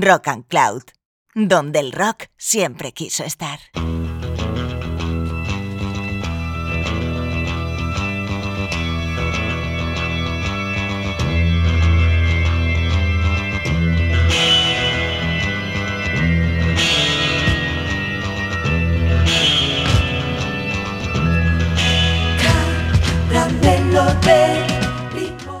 Rock 0.00 0.28
and 0.28 0.46
Cloud, 0.46 0.82
donde 1.34 1.78
el 1.78 1.92
rock 1.92 2.26
siempre 2.36 2.92
quiso 2.92 3.22
estar. 3.24 3.58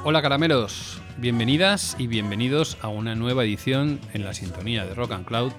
Hola 0.06 0.20
caramelos, 0.20 0.93
bienvenidas 1.18 1.96
y 1.98 2.06
bienvenidos 2.06 2.76
a 2.82 2.88
una 2.88 3.14
nueva 3.14 3.44
edición 3.44 4.00
en 4.12 4.24
la 4.24 4.34
sintonía 4.34 4.84
de 4.84 4.94
Rock 4.94 5.12
and 5.12 5.24
Cloud 5.24 5.52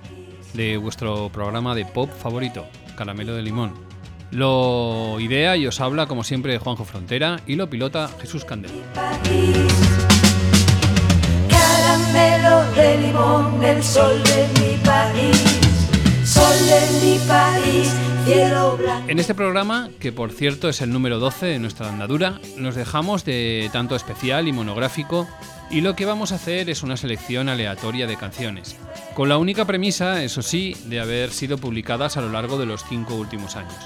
de 0.53 0.77
vuestro 0.77 1.29
programa 1.29 1.75
de 1.75 1.85
pop 1.85 2.09
favorito, 2.11 2.65
Caramelo 2.95 3.33
de 3.35 3.41
Limón. 3.41 3.73
Lo 4.31 5.19
idea 5.19 5.55
y 5.55 5.67
os 5.67 5.79
habla 5.79 6.07
como 6.07 6.23
siempre 6.23 6.57
Juanjo 6.57 6.85
Frontera 6.85 7.39
y 7.45 7.55
lo 7.55 7.69
pilota 7.69 8.09
Jesús 8.19 8.43
Candel. 8.45 8.71
Caramelo 11.49 12.71
de 12.73 12.97
limón, 12.97 13.63
el 13.63 13.83
sol 13.83 14.21
de 14.23 14.47
mi 14.59 14.77
país, 14.83 15.54
En 19.07 19.19
este 19.19 19.35
programa, 19.35 19.89
que 19.99 20.11
por 20.11 20.31
cierto 20.31 20.67
es 20.67 20.81
el 20.81 20.91
número 20.91 21.19
12 21.19 21.45
de 21.45 21.59
nuestra 21.59 21.89
andadura, 21.89 22.39
nos 22.57 22.75
dejamos 22.75 23.23
de 23.23 23.69
tanto 23.71 23.95
especial 23.95 24.47
y 24.47 24.51
monográfico 24.51 25.27
y 25.69 25.81
lo 25.81 25.95
que 25.95 26.05
vamos 26.05 26.31
a 26.31 26.35
hacer 26.35 26.69
es 26.69 26.83
una 26.83 26.97
selección 26.97 27.49
aleatoria 27.49 28.07
de 28.07 28.17
canciones, 28.17 28.77
con 29.13 29.29
la 29.29 29.37
única 29.37 29.65
premisa, 29.65 30.23
eso 30.23 30.41
sí, 30.41 30.75
de 30.85 30.99
haber 30.99 31.31
sido 31.31 31.57
publicadas 31.57 32.17
a 32.17 32.21
lo 32.21 32.29
largo 32.31 32.57
de 32.57 32.65
los 32.65 32.83
cinco 32.83 33.15
últimos 33.15 33.55
años, 33.55 33.77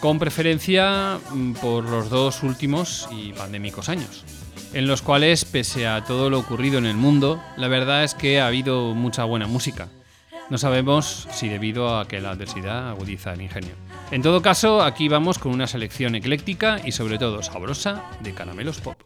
con 0.00 0.18
preferencia 0.18 1.18
mm, 1.30 1.52
por 1.54 1.84
los 1.84 2.10
dos 2.10 2.42
últimos 2.42 3.08
y 3.12 3.32
pandémicos 3.32 3.88
años, 3.88 4.24
en 4.72 4.86
los 4.86 5.02
cuales, 5.02 5.44
pese 5.44 5.86
a 5.86 6.04
todo 6.04 6.30
lo 6.30 6.38
ocurrido 6.38 6.78
en 6.78 6.86
el 6.86 6.96
mundo, 6.96 7.42
la 7.56 7.68
verdad 7.68 8.04
es 8.04 8.14
que 8.14 8.40
ha 8.40 8.46
habido 8.46 8.94
mucha 8.94 9.24
buena 9.24 9.46
música. 9.46 9.88
No 10.48 10.58
sabemos 10.58 11.26
si 11.32 11.48
debido 11.48 11.98
a 11.98 12.06
que 12.06 12.20
la 12.20 12.30
adversidad 12.30 12.88
agudiza 12.90 13.32
el 13.32 13.42
ingenio. 13.42 13.74
En 14.12 14.22
todo 14.22 14.42
caso, 14.42 14.82
aquí 14.82 15.08
vamos 15.08 15.38
con 15.38 15.52
una 15.52 15.66
selección 15.66 16.14
ecléctica 16.14 16.80
y 16.84 16.92
sobre 16.92 17.18
todo 17.18 17.42
sabrosa 17.42 18.04
de 18.20 18.32
caramelos 18.32 18.80
pop. 18.80 18.96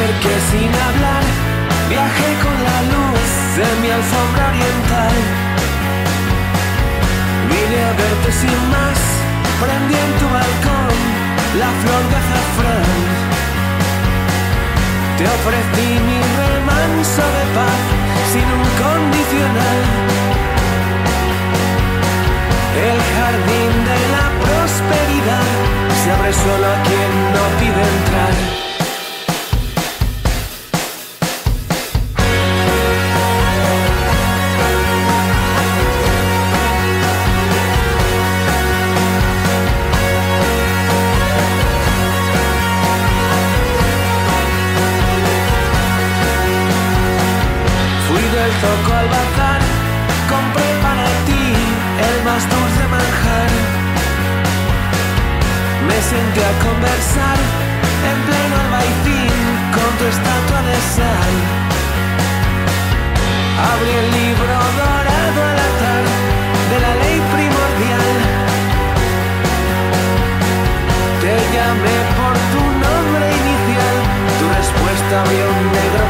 Acerqué 0.00 0.34
sin 0.50 0.72
hablar, 0.88 1.24
viajé 1.88 2.30
con 2.44 2.56
la 2.68 2.78
luz 2.92 3.30
de 3.60 3.68
mi 3.80 3.90
alfombra 3.90 4.48
oriental. 4.48 5.16
Vine 7.50 7.78
a 7.84 7.92
verte 8.00 8.32
sin 8.32 8.60
más, 8.74 8.98
prendí 9.60 9.94
en 10.06 10.12
tu 10.20 10.26
balcón 10.38 10.96
la 11.62 11.70
flor 11.80 12.02
de 12.10 12.16
azafrán. 12.22 13.00
Te 15.18 15.24
ofrecí 15.36 15.88
mi 16.08 16.18
remanso 16.40 17.24
de 17.36 17.44
paz 17.56 17.80
sin 18.32 18.46
un 18.58 18.68
condicional. 18.84 19.80
El 22.88 22.98
jardín 23.12 23.72
de 23.90 23.98
la 24.14 24.26
prosperidad 24.42 25.48
se 26.00 26.10
abre 26.16 26.32
solo 26.32 26.66
a 26.74 26.82
quien 26.88 27.12
no 27.34 27.44
pide 27.58 27.82
entrar. 27.98 28.69
Zoco 48.60 48.92
al 48.92 49.08
bazar, 49.08 49.60
compré 50.28 50.68
para 50.84 51.06
ti 51.24 51.44
el 52.08 52.16
más 52.28 52.42
dulce 52.52 52.82
manjar. 52.92 53.50
Me 55.88 55.98
senté 56.12 56.42
a 56.44 56.54
conversar 56.66 57.38
en 58.08 58.16
pleno 58.28 58.54
albaicín 58.64 59.32
con 59.76 59.90
tu 59.98 60.04
estatua 60.12 60.60
de 60.68 60.76
sal. 60.94 61.34
Abrí 63.72 63.92
el 64.02 64.08
libro 64.20 64.56
dorado 64.80 65.40
al 65.52 65.58
azar 65.68 66.04
de 66.70 66.78
la 66.84 66.92
ley 67.02 67.18
primordial. 67.32 68.12
Te 71.24 71.34
llamé 71.54 71.96
por 72.18 72.34
tu 72.52 72.62
nombre 72.84 73.26
inicial, 73.40 73.96
tu 74.38 74.44
respuesta 74.60 75.12
abrió 75.24 75.44
un 75.48 75.66
negro 75.80 76.09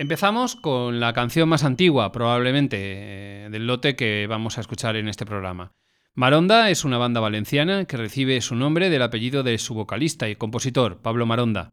Empezamos 0.00 0.54
con 0.54 1.00
la 1.00 1.12
canción 1.12 1.48
más 1.48 1.64
antigua, 1.64 2.12
probablemente, 2.12 2.76
eh, 2.78 3.48
del 3.50 3.66
lote 3.66 3.96
que 3.96 4.28
vamos 4.28 4.56
a 4.56 4.60
escuchar 4.60 4.94
en 4.94 5.08
este 5.08 5.26
programa. 5.26 5.72
Maronda 6.14 6.70
es 6.70 6.84
una 6.84 6.98
banda 6.98 7.18
valenciana 7.18 7.84
que 7.84 7.96
recibe 7.96 8.40
su 8.40 8.54
nombre 8.54 8.90
del 8.90 9.02
apellido 9.02 9.42
de 9.42 9.58
su 9.58 9.74
vocalista 9.74 10.28
y 10.28 10.36
compositor, 10.36 11.02
Pablo 11.02 11.26
Maronda, 11.26 11.72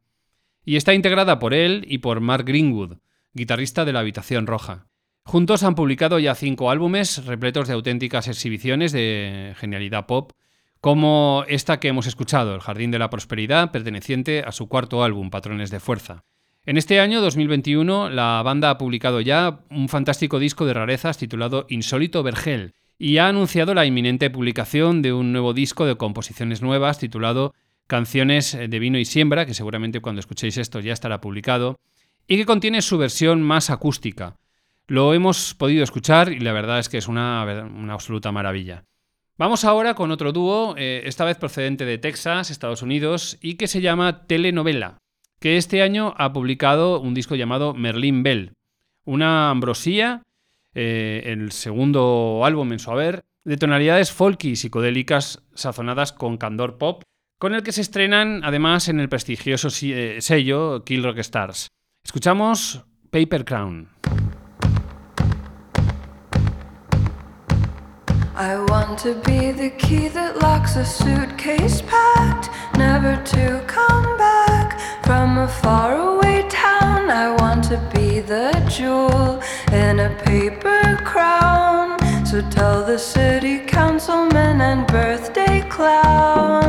y 0.64 0.76
está 0.76 0.96
integrada 0.96 1.38
por 1.38 1.54
él 1.54 1.86
y 1.88 2.00
por 2.00 2.20
Mark 2.20 2.46
Greenwood, 2.48 2.98
guitarrista 3.34 3.86
de 3.86 3.94
La 3.94 4.00
Habitación 4.00 4.48
Roja. 4.48 4.88
Juntos 5.22 5.62
han 5.62 5.76
publicado 5.76 6.18
ya 6.18 6.34
cinco 6.34 6.72
álbumes 6.72 7.28
repletos 7.28 7.68
de 7.68 7.76
auténticas 7.76 8.28
exhibiciones 8.28 8.92
de 8.92 9.54
genialidad 9.58 10.08
pop, 10.08 10.32
como 10.82 11.46
esta 11.48 11.80
que 11.80 11.90
hemos 11.90 12.08
escuchado, 12.08 12.56
El 12.56 12.62
Jardín 12.62 12.90
de 12.90 12.98
la 12.98 13.12
Prosperidad, 13.12 13.70
perteneciente 13.70 14.44
a 14.44 14.52
su 14.52 14.68
cuarto 14.68 15.04
álbum, 15.04 15.30
Patrones 15.30 15.70
de 15.70 15.80
Fuerza. 15.80 16.26
En 16.68 16.78
este 16.78 17.00
año 17.00 17.22
2021, 17.22 18.10
la 18.10 18.42
banda 18.44 18.72
ha 18.72 18.78
publicado 18.80 19.22
ya 19.22 19.60
un 19.70 19.88
fantástico 19.88 20.40
disco 20.40 20.66
de 20.66 20.74
rarezas 20.74 21.16
titulado 21.16 21.68
Insólito 21.70 22.24
Vergel 22.24 22.74
y 22.98 23.18
ha 23.18 23.28
anunciado 23.28 23.76
la 23.76 23.86
inminente 23.86 24.32
publicación 24.32 25.04
de 25.04 25.14
un 25.14 25.32
nuevo 25.32 25.54
disco 25.54 25.86
de 25.86 25.96
composiciones 25.96 26.64
nuevas 26.64 26.98
titulado 26.98 27.54
Canciones 27.86 28.58
de 28.58 28.80
Vino 28.80 28.98
y 28.98 29.06
Siembra, 29.06 29.46
que 29.46 29.54
seguramente 29.54 30.00
cuando 30.00 30.22
escuchéis 30.22 30.58
esto 30.58 30.80
ya 30.80 30.94
estará 30.94 31.22
publicado, 31.22 31.80
y 32.28 32.38
que 32.38 32.48
contiene 32.48 32.82
su 32.82 32.98
versión 32.98 33.44
más 33.44 33.70
acústica. 33.70 34.38
Lo 34.88 35.14
hemos 35.14 35.54
podido 35.54 35.84
escuchar 35.84 36.32
y 36.32 36.40
la 36.40 36.52
verdad 36.52 36.80
es 36.80 36.90
que 36.90 36.98
es 36.98 37.08
una, 37.08 37.44
absoluta 37.92 38.32
maravilla. 38.32 38.86
Vamos 39.38 39.66
ahora 39.66 39.94
con 39.94 40.10
otro 40.10 40.32
dúo, 40.32 40.74
eh, 40.80 41.04
esta 41.06 41.26
vez 41.26 41.38
procedente 41.38 41.86
de 41.86 42.00
Texas, 42.00 42.50
Estados 42.50 42.82
Unidos, 42.82 43.38
y 43.40 43.54
que 43.54 43.68
se 43.68 43.82
llama 43.82 44.26
Telenovela, 44.26 44.98
que 45.46 45.58
este 45.58 45.84
año 45.84 46.16
ha 46.18 46.34
publicado 46.34 47.00
un 47.00 47.14
disco 47.14 47.36
llamado 47.36 47.76
Merlin 47.76 48.24
Bell, 48.24 48.54
una 49.04 49.52
ambrosía, 49.52 50.24
eh, 50.74 51.22
el 51.28 51.52
segundo 51.52 52.42
álbum 52.44 52.74
en 52.74 52.80
su 52.80 52.90
haber, 52.90 53.26
de 53.44 53.56
tonalidades 53.56 54.12
folky 54.12 54.50
y 54.50 54.56
psicodélicas 54.56 55.44
sazonadas 55.54 56.14
con 56.14 56.38
candor 56.38 56.80
pop, 56.80 57.04
con 57.38 57.54
el 57.54 57.62
que 57.62 57.74
se 57.74 57.82
estrenan 57.82 58.44
además 58.44 58.90
en 58.90 59.00
el 59.00 59.08
prestigioso 59.08 59.68
eh, 59.84 60.18
sello 60.20 60.84
Kill 60.84 61.04
Rock 61.04 61.20
Stars. 61.20 61.68
Escuchamos 62.04 62.84
Paper 63.12 63.46
Crown. 63.46 63.90
I 68.38 68.60
want 68.60 69.00
to 69.00 69.16
be 69.16 69.52
the 69.52 69.70
key 69.70 70.10
that 70.10 70.40
locks 70.40 70.76
a 70.76 70.84
suitcase 70.84 71.82
packed, 71.82 72.50
never 72.78 73.16
to 73.16 73.64
come 73.66 74.18
back 74.18 74.78
from 75.06 75.38
a 75.38 75.48
faraway 75.48 76.46
town. 76.50 77.10
I 77.10 77.34
want 77.40 77.64
to 77.70 77.78
be 77.96 78.20
the 78.20 78.52
jewel 78.70 79.42
in 79.72 80.02
a 80.02 80.10
paper 80.26 81.00
crown. 81.06 81.98
So 82.26 82.42
tell 82.50 82.86
the 82.86 83.00
city 83.00 83.60
councilman 83.60 84.60
and 84.60 84.86
birthday 84.86 85.62
clown. 85.70 86.65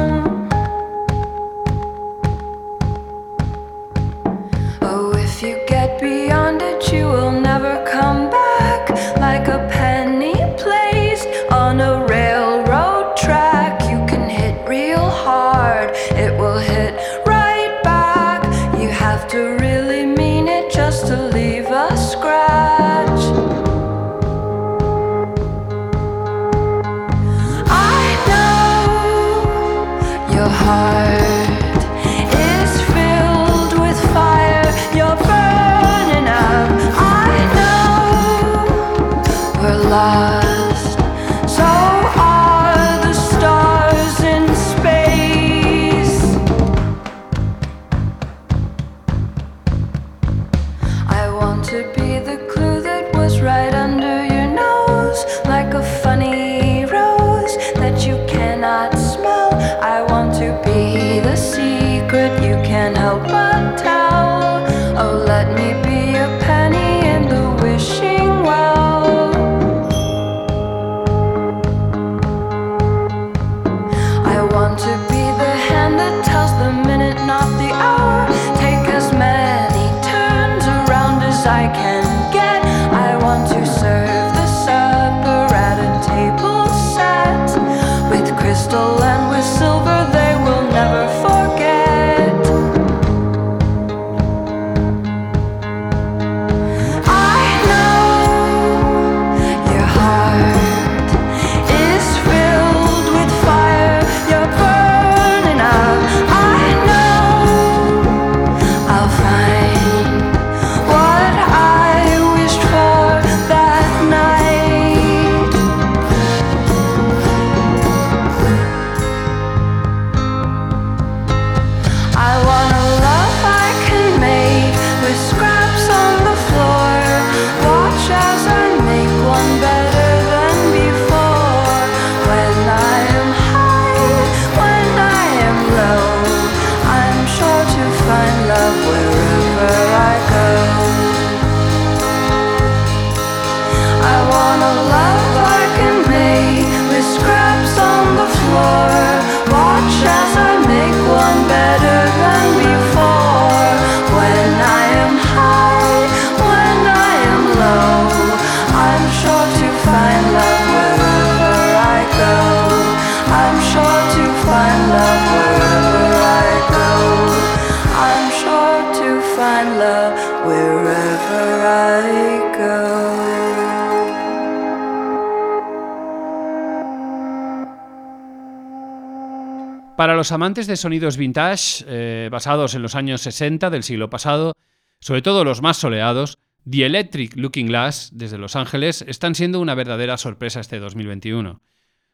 Para 180.06 180.14
los 180.14 180.30
amantes 180.30 180.68
de 180.68 180.76
sonidos 180.76 181.16
vintage, 181.16 181.84
eh, 181.88 182.28
basados 182.30 182.76
en 182.76 182.82
los 182.82 182.94
años 182.94 183.22
60 183.22 183.70
del 183.70 183.82
siglo 183.82 184.08
pasado, 184.08 184.52
sobre 185.00 185.20
todo 185.20 185.42
los 185.42 185.62
más 185.62 185.78
soleados, 185.78 186.38
The 186.70 186.86
Electric 186.86 187.34
Looking 187.34 187.66
Glass, 187.66 188.10
desde 188.12 188.38
Los 188.38 188.54
Ángeles, 188.54 189.02
están 189.08 189.34
siendo 189.34 189.58
una 189.58 189.74
verdadera 189.74 190.16
sorpresa 190.16 190.60
este 190.60 190.78
2021. 190.78 191.60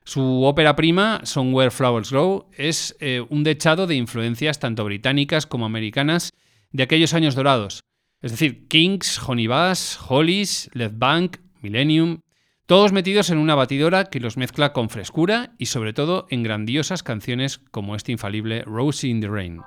Su 0.06 0.42
ópera 0.44 0.74
prima, 0.74 1.20
Somewhere 1.24 1.70
Flowers 1.70 2.10
Grow, 2.10 2.48
es 2.56 2.96
eh, 2.98 3.26
un 3.28 3.44
dechado 3.44 3.86
de 3.86 3.96
influencias 3.96 4.58
tanto 4.58 4.86
británicas 4.86 5.44
como 5.44 5.66
americanas 5.66 6.32
de 6.70 6.84
aquellos 6.84 7.12
años 7.12 7.34
dorados. 7.34 7.84
Es 8.22 8.30
decir, 8.30 8.68
Kings, 8.68 9.20
Honey 9.22 9.48
Bass, 9.48 10.00
Hollies, 10.08 10.70
Led 10.72 10.92
Bank, 10.94 11.36
Millennium, 11.60 12.21
todos 12.72 12.90
metidos 12.90 13.28
en 13.28 13.36
una 13.36 13.54
batidora 13.54 14.06
que 14.06 14.18
los 14.18 14.38
mezcla 14.38 14.72
con 14.72 14.88
frescura 14.88 15.50
y 15.58 15.66
sobre 15.66 15.92
todo 15.92 16.26
en 16.30 16.42
grandiosas 16.42 17.02
canciones 17.02 17.58
como 17.70 17.96
este 17.96 18.12
infalible 18.12 18.62
Rosie 18.62 19.10
in 19.10 19.20
the 19.20 19.28
Rain. 19.28 19.60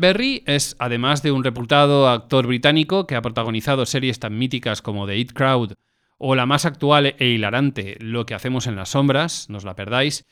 Berry 0.00 0.42
es, 0.46 0.74
además 0.78 1.22
de 1.22 1.30
un 1.30 1.44
reputado 1.44 2.08
actor 2.08 2.46
británico 2.46 3.06
que 3.06 3.14
ha 3.14 3.22
protagonizado 3.22 3.86
series 3.86 4.18
tan 4.18 4.36
míticas 4.36 4.82
como 4.82 5.06
The 5.06 5.16
It 5.18 5.32
Crowd 5.32 5.74
o 6.18 6.34
la 6.34 6.46
más 6.46 6.66
actual 6.66 7.14
e 7.18 7.26
hilarante 7.28 7.96
Lo 8.00 8.26
que 8.26 8.34
hacemos 8.34 8.66
en 8.66 8.76
las 8.76 8.90
sombras, 8.90 9.48
no 9.48 9.58
os 9.58 9.64
la 9.64 9.76
perdáis, 9.76 10.26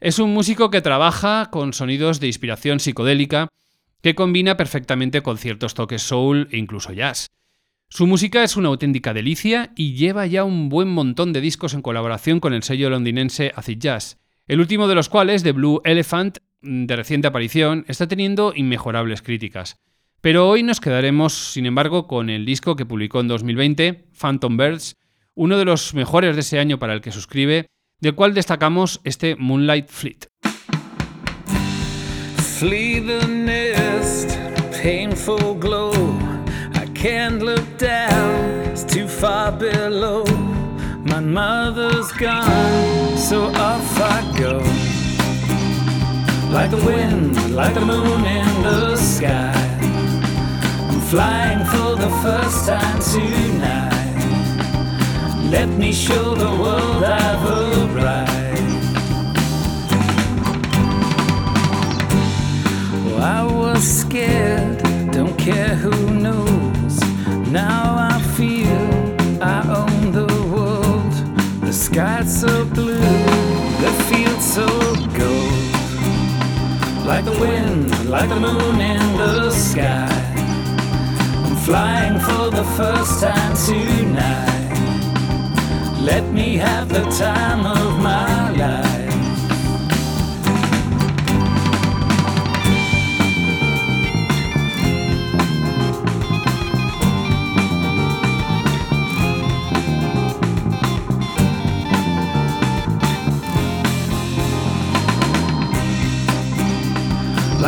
es 0.00 0.18
un 0.18 0.32
músico 0.32 0.70
que 0.70 0.80
trabaja 0.80 1.50
con 1.50 1.72
sonidos 1.72 2.20
de 2.20 2.28
inspiración 2.28 2.80
psicodélica 2.80 3.48
que 4.00 4.14
combina 4.14 4.56
perfectamente 4.56 5.22
con 5.22 5.38
ciertos 5.38 5.74
toques 5.74 6.02
soul 6.02 6.48
e 6.52 6.58
incluso 6.58 6.92
jazz. 6.92 7.26
Su 7.88 8.06
música 8.06 8.44
es 8.44 8.56
una 8.56 8.68
auténtica 8.68 9.14
delicia 9.14 9.72
y 9.74 9.94
lleva 9.94 10.26
ya 10.26 10.44
un 10.44 10.68
buen 10.68 10.88
montón 10.88 11.32
de 11.32 11.40
discos 11.40 11.74
en 11.74 11.82
colaboración 11.82 12.38
con 12.38 12.52
el 12.52 12.62
sello 12.62 12.90
londinense 12.90 13.52
Acid 13.56 13.78
Jazz, 13.78 14.18
el 14.46 14.60
último 14.60 14.88
de 14.88 14.94
los 14.94 15.08
cuales, 15.08 15.42
The 15.42 15.52
Blue 15.52 15.80
Elephant, 15.84 16.38
de 16.62 16.96
reciente 16.96 17.28
aparición, 17.28 17.84
está 17.88 18.06
teniendo 18.08 18.52
inmejorables 18.54 19.22
críticas. 19.22 19.76
Pero 20.20 20.48
hoy 20.48 20.62
nos 20.62 20.80
quedaremos, 20.80 21.52
sin 21.52 21.66
embargo, 21.66 22.06
con 22.08 22.28
el 22.28 22.44
disco 22.44 22.74
que 22.74 22.86
publicó 22.86 23.20
en 23.20 23.28
2020, 23.28 24.08
Phantom 24.20 24.56
Birds, 24.56 24.96
uno 25.34 25.56
de 25.56 25.64
los 25.64 25.94
mejores 25.94 26.34
de 26.34 26.40
ese 26.40 26.58
año 26.58 26.78
para 26.78 26.94
el 26.94 27.00
que 27.00 27.12
suscribe, 27.12 27.66
del 28.00 28.14
cual 28.14 28.34
destacamos 28.34 29.00
este 29.04 29.36
Moonlight 29.36 29.88
Fleet. 29.88 30.26
Flee 32.58 33.00
the 33.00 33.24
nest, 33.28 34.36
painful 34.82 35.54
glow. 35.54 35.92
I 36.74 36.86
can't 36.94 37.40
look 37.40 37.78
down, 37.78 38.72
it's 38.72 38.84
too 38.84 39.06
far 39.06 39.52
below. 39.52 40.24
My 41.04 41.20
mother's 41.20 42.10
gone, 42.12 43.16
so 43.16 43.46
off 43.54 44.00
I 44.00 44.36
go. 44.36 44.87
Like 46.50 46.70
the 46.70 46.78
wind, 46.78 47.54
like 47.54 47.74
the 47.74 47.84
moon 47.84 48.24
in 48.24 48.62
the 48.62 48.96
sky. 48.96 49.52
I'm 50.90 51.00
flying 51.02 51.64
for 51.66 51.94
the 51.94 52.10
first 52.22 52.66
time 52.66 53.00
tonight. 53.00 53.98
Let 55.50 55.68
me 55.68 55.92
show 55.92 56.34
the 56.34 56.50
world 56.62 57.04
I've 57.04 57.44
arrived. 57.44 58.62
Oh, 63.06 63.18
I 63.22 63.42
was 63.44 63.82
scared, 63.82 64.82
don't 65.12 65.36
care 65.38 65.74
who 65.74 66.14
knows. 66.14 67.00
Now 67.52 68.08
I 68.10 68.22
feel 68.36 68.80
I 69.42 69.60
own 69.80 70.12
the 70.12 70.26
world. 70.52 71.12
The 71.60 71.72
sky's 71.72 72.40
so 72.40 72.64
blue, 72.64 72.98
the 73.84 73.92
field 74.08 74.40
so 74.40 74.66
gold. 75.16 75.47
Like 77.08 77.24
the 77.24 77.32
wind, 77.40 78.10
like 78.10 78.28
the 78.28 78.38
moon 78.38 78.80
in 78.82 79.16
the 79.16 79.50
sky. 79.50 80.08
I'm 81.46 81.56
flying 81.56 82.20
for 82.20 82.50
the 82.50 82.64
first 82.76 83.22
time 83.22 83.56
tonight. 83.56 84.76
Let 86.02 86.30
me 86.30 86.58
have 86.58 86.90
the 86.90 87.04
time 87.18 87.64
of 87.64 87.98
my 88.02 88.50
life. 88.50 88.87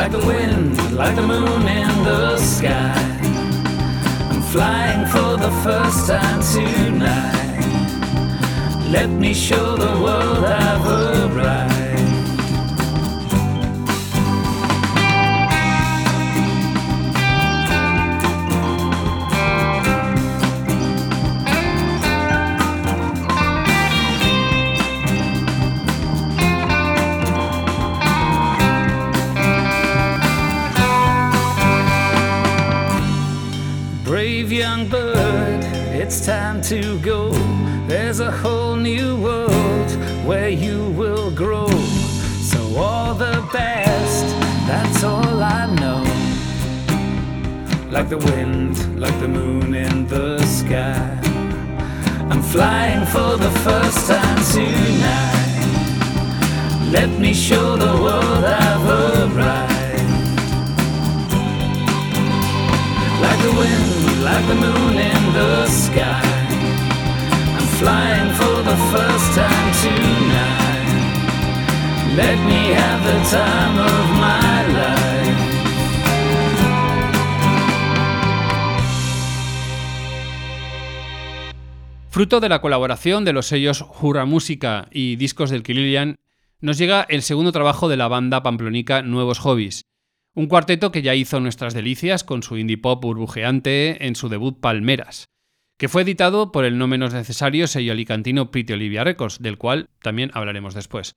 Like 0.00 0.12
the 0.12 0.26
wind, 0.26 0.96
like 0.96 1.14
the 1.14 1.20
moon 1.20 1.68
in 1.68 2.04
the 2.04 2.38
sky. 2.38 2.94
I'm 4.30 4.40
flying 4.40 5.06
for 5.08 5.36
the 5.36 5.50
first 5.62 6.08
time 6.08 6.40
tonight. 6.40 7.66
Let 8.90 9.10
me 9.10 9.34
show 9.34 9.76
the 9.76 9.92
world 10.02 10.46
I've 10.46 11.36
arrived. 11.36 11.69
Young 34.70 34.88
bird, 34.88 35.64
it's 36.00 36.24
time 36.24 36.62
to 36.62 36.98
go. 37.00 37.32
There's 37.88 38.20
a 38.20 38.30
whole 38.30 38.76
new 38.76 39.20
world 39.20 39.90
where 40.28 40.48
you 40.48 40.90
will 41.00 41.30
grow. 41.42 41.70
So, 42.50 42.60
all 42.76 43.14
the 43.14 43.36
best, 43.52 44.26
that's 44.68 45.02
all 45.02 45.36
I 45.58 45.62
know. 45.80 46.02
Like 47.90 48.08
the 48.08 48.18
wind, 48.18 48.74
like 49.04 49.18
the 49.18 49.28
moon 49.28 49.74
in 49.74 50.06
the 50.06 50.38
sky. 50.58 51.18
I'm 52.30 52.42
flying 52.54 53.04
for 53.14 53.32
the 53.46 53.52
first 53.66 54.00
time 54.12 54.40
tonight. 54.54 55.66
Let 56.96 57.10
me 57.18 57.32
show 57.34 57.76
the 57.76 57.94
world 58.04 58.44
I've 58.44 58.86
arrived. 59.36 59.69
Fruto 82.10 82.40
de 82.40 82.48
la 82.48 82.60
colaboración 82.60 83.24
de 83.24 83.32
los 83.32 83.46
sellos 83.46 83.82
Jura 83.82 84.26
Música 84.26 84.88
y 84.90 85.16
Discos 85.16 85.50
del 85.50 85.62
Kililian, 85.62 86.16
nos 86.60 86.76
llega 86.76 87.06
el 87.08 87.22
segundo 87.22 87.52
trabajo 87.52 87.88
de 87.88 87.96
la 87.96 88.08
banda 88.08 88.42
pamplonica 88.42 89.02
Nuevos 89.02 89.38
Hobbies, 89.38 89.86
un 90.34 90.46
cuarteto 90.46 90.92
que 90.92 91.02
ya 91.02 91.14
hizo 91.14 91.40
nuestras 91.40 91.74
delicias 91.74 92.24
con 92.24 92.42
su 92.42 92.56
indie 92.56 92.78
pop 92.78 93.02
burbujeante 93.02 94.06
en 94.06 94.14
su 94.14 94.28
debut 94.28 94.60
Palmeras, 94.60 95.26
que 95.76 95.88
fue 95.88 96.02
editado 96.02 96.52
por 96.52 96.64
el 96.64 96.78
no 96.78 96.86
menos 96.86 97.12
necesario 97.12 97.66
sello 97.66 97.92
alicantino 97.92 98.50
Pretty 98.50 98.72
Olivia 98.72 99.04
Records, 99.04 99.40
del 99.40 99.58
cual 99.58 99.88
también 100.02 100.30
hablaremos 100.34 100.74
después. 100.74 101.14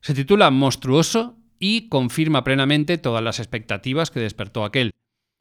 Se 0.00 0.14
titula 0.14 0.50
Monstruoso 0.50 1.38
y 1.58 1.88
confirma 1.88 2.44
plenamente 2.44 2.98
todas 2.98 3.22
las 3.22 3.38
expectativas 3.38 4.10
que 4.10 4.20
despertó 4.20 4.64
aquel. 4.64 4.90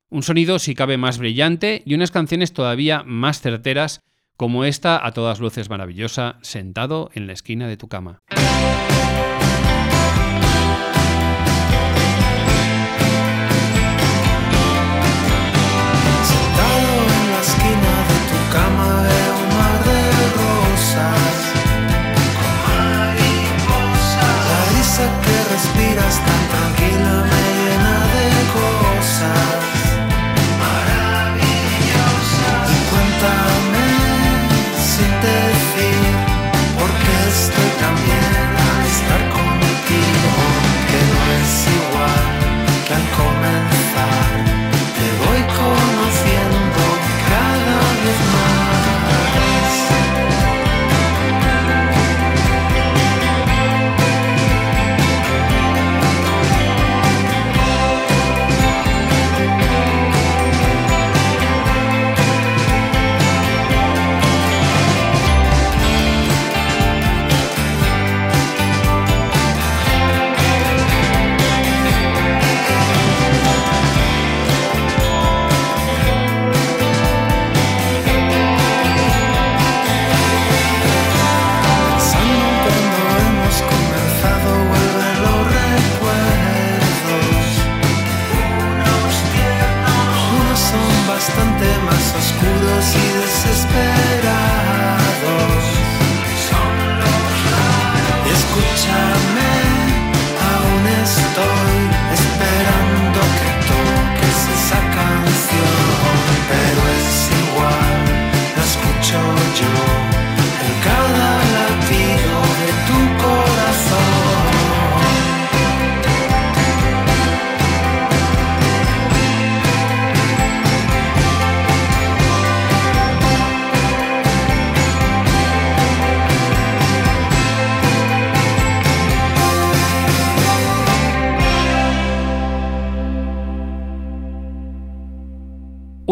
Un 0.09 0.23
sonido 0.23 0.59
si 0.59 0.75
cabe 0.75 0.97
más 0.97 1.17
brillante 1.17 1.83
y 1.85 1.95
unas 1.95 2.11
canciones 2.11 2.53
todavía 2.53 3.03
más 3.03 3.41
certeras 3.41 4.01
como 4.37 4.65
esta 4.65 5.05
a 5.05 5.11
todas 5.11 5.39
luces 5.39 5.69
maravillosa, 5.69 6.39
sentado 6.41 7.11
en 7.13 7.27
la 7.27 7.33
esquina 7.33 7.67
de 7.67 7.77
tu 7.77 7.87
cama. 7.87 8.21
Que 25.23 25.35
respiras 25.53 26.15
tan 26.25 26.43
tranquila 26.51 27.13
me 27.29 27.41
llena 27.57 27.95
de 28.13 28.27
cosas 28.57 29.60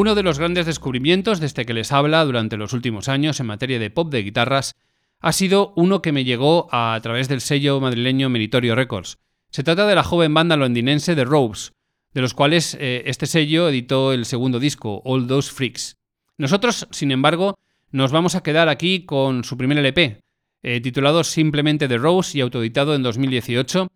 Uno 0.10 0.16
de 0.16 0.24
los 0.24 0.40
grandes 0.40 0.66
descubrimientos 0.66 1.40
desde 1.40 1.68
que 1.68 1.74
les 1.76 1.92
habla 1.92 2.26
durante 2.26 2.58
los 2.58 2.74
últimos 2.74 3.08
años 3.10 3.40
en 3.40 3.46
materia 3.46 3.78
de 3.78 3.92
pop 3.92 4.12
de 4.12 4.24
guitarras 4.24 4.74
ha 5.20 5.32
sido 5.32 5.72
uno 5.76 6.02
que 6.02 6.12
me 6.12 6.24
llegó 6.24 6.68
a, 6.72 7.00
través 7.04 7.28
del 7.28 7.42
sello 7.42 7.80
madrileño 7.80 8.28
Meritorio 8.28 8.74
Records. 8.74 9.20
Se 9.52 9.62
trata 9.62 9.86
de 9.86 9.94
la 9.94 10.02
joven 10.02 10.34
banda 10.34 10.58
londinense 10.58 11.14
The 11.16 11.26
Robes, 11.26 11.74
de 12.16 12.22
los 12.22 12.34
cuales 12.34 12.76
eh, 12.80 13.04
este 13.06 13.28
sello 13.28 13.70
editó 13.70 14.12
el 14.12 14.26
segundo 14.26 14.60
disco, 14.60 15.04
All 15.06 15.28
Those 15.28 15.52
Freaks. 15.52 15.98
Nosotros, 16.40 16.88
sin 16.90 17.12
embargo, 17.12 17.60
nos 17.92 18.12
vamos 18.12 18.34
a 18.34 18.42
quedar 18.42 18.68
aquí 18.68 19.06
con 19.06 19.44
su 19.44 19.58
primer 19.58 19.78
LP, 19.78 20.22
eh, 20.64 20.82
titulado 20.82 21.24
simplemente 21.24 21.88
The 21.88 22.00
Rose 22.00 22.36
y 22.36 22.42
autoeditado 22.42 22.96
en 22.96 23.04
2018, 23.04 23.90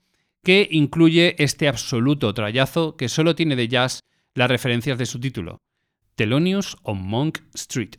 que 0.44 0.68
incluye 0.70 1.44
este 1.44 1.68
absoluto 1.68 2.36
trayazo 2.36 2.98
que 2.98 3.10
solo 3.10 3.34
tiene 3.34 3.56
de 3.56 3.68
jazz 3.68 4.02
las 4.36 4.52
referencias 4.52 5.00
de 5.00 5.08
su 5.08 5.20
título, 5.20 5.60
Thelonious 6.18 6.76
on 6.86 7.02
Monk 7.10 7.42
Street. 7.56 7.98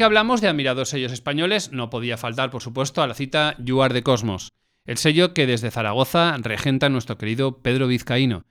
que 0.00 0.04
hablamos 0.04 0.40
de 0.40 0.48
admirados 0.48 0.88
sellos 0.88 1.12
españoles, 1.12 1.72
no 1.72 1.90
podía 1.90 2.16
faltar, 2.16 2.48
por 2.48 2.62
supuesto, 2.62 3.02
a 3.02 3.06
la 3.06 3.12
cita 3.12 3.54
You 3.58 3.82
Are 3.82 3.92
de 3.92 4.02
Cosmos, 4.02 4.54
el 4.86 4.96
sello 4.96 5.34
que 5.34 5.46
desde 5.46 5.70
Zaragoza 5.70 6.34
regenta 6.38 6.88
nuestro 6.88 7.18
querido 7.18 7.58
Pedro 7.58 7.86
Vizcaíno, 7.86 8.46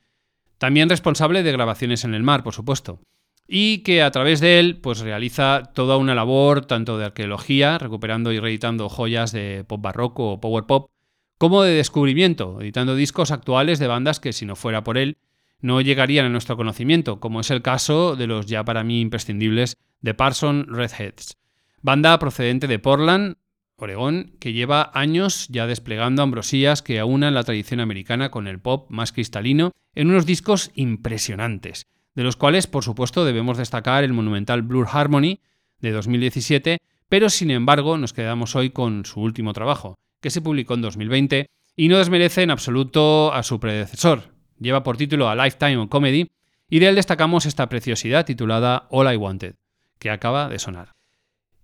también 0.59 0.89
responsable 0.89 1.41
de 1.41 1.51
grabaciones 1.51 2.03
en 2.03 2.13
el 2.13 2.21
mar, 2.21 2.43
por 2.43 2.53
supuesto, 2.53 3.01
y 3.47 3.79
que 3.79 4.03
a 4.03 4.11
través 4.11 4.41
de 4.41 4.59
él 4.59 4.77
pues 4.79 4.99
realiza 4.99 5.63
toda 5.73 5.97
una 5.97 6.13
labor 6.13 6.67
tanto 6.67 6.99
de 6.99 7.05
arqueología, 7.05 7.79
recuperando 7.79 8.31
y 8.31 8.39
reeditando 8.39 8.87
joyas 8.87 9.31
de 9.31 9.65
pop 9.67 9.81
barroco 9.81 10.33
o 10.33 10.39
power 10.39 10.65
pop, 10.65 10.91
como 11.39 11.63
de 11.63 11.73
descubrimiento, 11.73 12.61
editando 12.61 12.93
discos 12.93 13.31
actuales 13.31 13.79
de 13.79 13.87
bandas 13.87 14.19
que 14.19 14.33
si 14.33 14.45
no 14.45 14.55
fuera 14.55 14.83
por 14.83 14.99
él 14.99 15.17
no 15.61 15.81
llegarían 15.81 16.25
a 16.25 16.29
nuestro 16.29 16.57
conocimiento, 16.57 17.19
como 17.19 17.41
es 17.41 17.51
el 17.51 17.61
caso 17.61 18.15
de 18.15 18.27
los 18.27 18.45
ya 18.45 18.63
para 18.63 18.83
mí 18.83 19.01
imprescindibles 19.01 19.77
The 20.03 20.13
Parson 20.13 20.65
Redheads, 20.69 21.37
banda 21.81 22.17
procedente 22.19 22.67
de 22.67 22.79
Portland, 22.79 23.35
Oregón, 23.75 24.35
que 24.39 24.53
lleva 24.53 24.91
años 24.93 25.47
ya 25.49 25.67
desplegando 25.67 26.21
ambrosías 26.21 26.81
que 26.81 26.99
aunan 26.99 27.33
la 27.33 27.43
tradición 27.43 27.79
americana 27.79 28.29
con 28.29 28.47
el 28.47 28.59
pop 28.59 28.89
más 28.89 29.11
cristalino 29.11 29.71
en 29.95 30.09
unos 30.09 30.25
discos 30.25 30.71
impresionantes, 30.75 31.87
de 32.15 32.23
los 32.23 32.35
cuales 32.35 32.67
por 32.67 32.83
supuesto 32.83 33.25
debemos 33.25 33.57
destacar 33.57 34.03
el 34.03 34.13
monumental 34.13 34.61
Blur 34.61 34.87
Harmony 34.91 35.39
de 35.79 35.91
2017, 35.91 36.77
pero 37.07 37.29
sin 37.29 37.51
embargo 37.51 37.97
nos 37.97 38.13
quedamos 38.13 38.55
hoy 38.55 38.71
con 38.71 39.05
su 39.05 39.21
último 39.21 39.53
trabajo, 39.53 39.97
que 40.21 40.29
se 40.29 40.41
publicó 40.41 40.73
en 40.73 40.81
2020 40.81 41.49
y 41.75 41.87
no 41.87 41.97
desmerece 41.97 42.43
en 42.43 42.51
absoluto 42.51 43.33
a 43.33 43.43
su 43.43 43.59
predecesor. 43.59 44.38
Lleva 44.59 44.83
por 44.83 44.97
título 44.97 45.29
A 45.29 45.35
Lifetime 45.35 45.77
of 45.77 45.89
Comedy 45.89 46.29
y 46.69 46.79
de 46.79 46.87
él 46.87 46.95
destacamos 46.95 47.45
esta 47.45 47.69
preciosidad 47.69 48.25
titulada 48.25 48.87
All 48.91 49.11
I 49.11 49.15
Wanted, 49.15 49.55
que 49.97 50.09
acaba 50.09 50.49
de 50.49 50.59
sonar. 50.59 50.91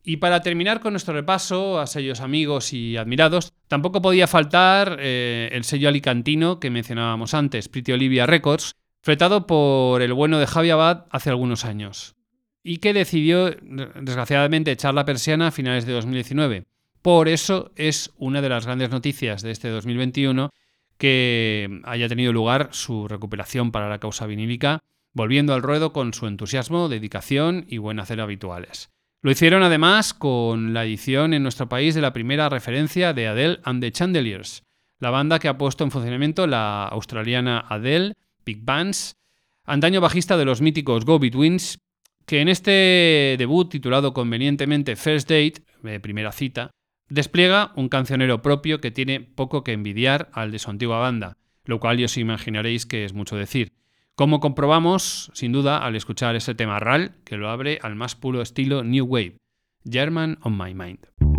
Y 0.08 0.17
para 0.17 0.41
terminar 0.41 0.81
con 0.81 0.93
nuestro 0.93 1.15
repaso 1.15 1.79
a 1.79 1.88
sellos 1.88 2.21
amigos 2.21 2.73
y 2.73 2.95
admirados, 2.95 3.53
tampoco 3.67 4.01
podía 4.01 4.27
faltar 4.27 4.97
eh, 4.99 5.49
el 5.51 5.63
sello 5.63 5.89
alicantino 5.89 6.60
que 6.60 6.69
mencionábamos 6.69 7.34
antes, 7.34 7.69
Pretty 7.69 7.91
Olivia 7.91 8.27
Records, 8.27 8.75
fretado 9.01 9.47
por 9.47 10.03
el 10.03 10.13
bueno 10.13 10.38
de 10.38 10.47
Javi 10.47 10.69
Abad 10.69 11.05
hace 11.10 11.31
algunos 11.31 11.65
años, 11.65 12.15
y 12.63 12.77
que 12.77 12.93
decidió, 12.93 13.49
desgraciadamente, 13.49 14.71
echar 14.71 14.93
la 14.93 15.05
persiana 15.05 15.47
a 15.47 15.51
finales 15.51 15.88
de 15.88 15.93
2019. 15.93 16.65
Por 17.01 17.27
eso 17.27 17.71
es 17.75 18.12
una 18.17 18.41
de 18.41 18.49
las 18.49 18.65
grandes 18.65 18.91
noticias 18.91 19.41
de 19.41 19.51
este 19.51 19.69
2021 19.69 20.51
que 20.97 21.81
haya 21.84 22.08
tenido 22.08 22.34
lugar 22.34 22.69
su 22.71 23.08
recuperación 23.08 23.71
para 23.71 23.89
la 23.89 23.99
causa 23.99 24.25
vinílica, 24.25 24.84
volviendo 25.13 25.53
al 25.53 25.62
ruedo 25.62 25.93
con 25.93 26.13
su 26.13 26.27
entusiasmo, 26.27 26.89
dedicación 26.89 27.65
y 27.67 27.77
buen 27.77 27.99
hacer 27.99 28.21
habituales. 28.21 28.89
Lo 29.21 29.31
hicieron 29.31 29.63
además 29.63 30.13
con 30.13 30.73
la 30.73 30.86
edición 30.86 31.34
en 31.34 31.43
nuestro 31.43 31.67
país 31.67 31.95
de 31.95 32.01
la 32.01 32.13
primera 32.13 32.47
referencia 32.49 33.13
de 33.13 33.27
Adele 33.27 33.60
and 33.63 33.81
the 33.81 33.91
Chandeliers, 33.91 34.63
la 34.99 35.10
banda 35.10 35.39
que 35.39 35.47
ha 35.47 35.58
puesto 35.58 35.84
en 35.84 35.91
funcionamiento 35.91 36.47
la 36.47 36.86
australiana 36.86 37.65
Adele, 37.67 38.13
Big 38.45 38.63
Bands, 38.63 39.15
antaño 39.63 39.99
bajista 39.99 40.38
de 40.38 40.45
los 40.45 40.62
míticos 40.62 41.05
Go 41.05 41.17
Betweens, 41.17 41.79
que 42.25 42.41
en 42.41 42.49
este 42.49 43.36
debut 43.38 43.69
titulado 43.69 44.13
convenientemente 44.13 44.95
First 44.95 45.29
Date, 45.29 45.63
eh, 45.84 45.99
primera 45.99 46.31
cita, 46.31 46.71
despliega 47.10 47.72
un 47.76 47.89
cancionero 47.89 48.41
propio 48.41 48.80
que 48.82 48.91
tiene 48.91 49.20
poco 49.20 49.63
que 49.63 49.74
envidiar 49.74 50.30
al 50.34 50.52
de 50.52 50.60
su 50.60 50.70
antigua 50.70 51.00
banda, 51.00 51.38
lo 51.65 51.80
cual 51.80 52.04
os 52.04 52.18
imaginaréis 52.18 52.86
que 52.86 53.06
es 53.06 53.13
mucho 53.13 53.36
decir. 53.36 53.74
Como 54.15 54.39
comprobamos, 54.39 55.30
sin 55.34 55.52
duda, 55.52 55.78
al 55.78 55.96
escuchar 55.96 56.36
ese 56.36 56.56
tema 56.56 56.80
RAL, 56.80 57.15
que 57.26 57.38
lo 57.38 57.50
abre 57.50 57.80
al 57.82 57.96
más 57.96 58.15
puro 58.15 58.41
estilo 58.41 58.84
New 58.84 59.06
Wave, 59.06 59.38
German 59.84 60.38
on 60.41 60.58
My 60.58 60.74
Mind. 60.74 61.35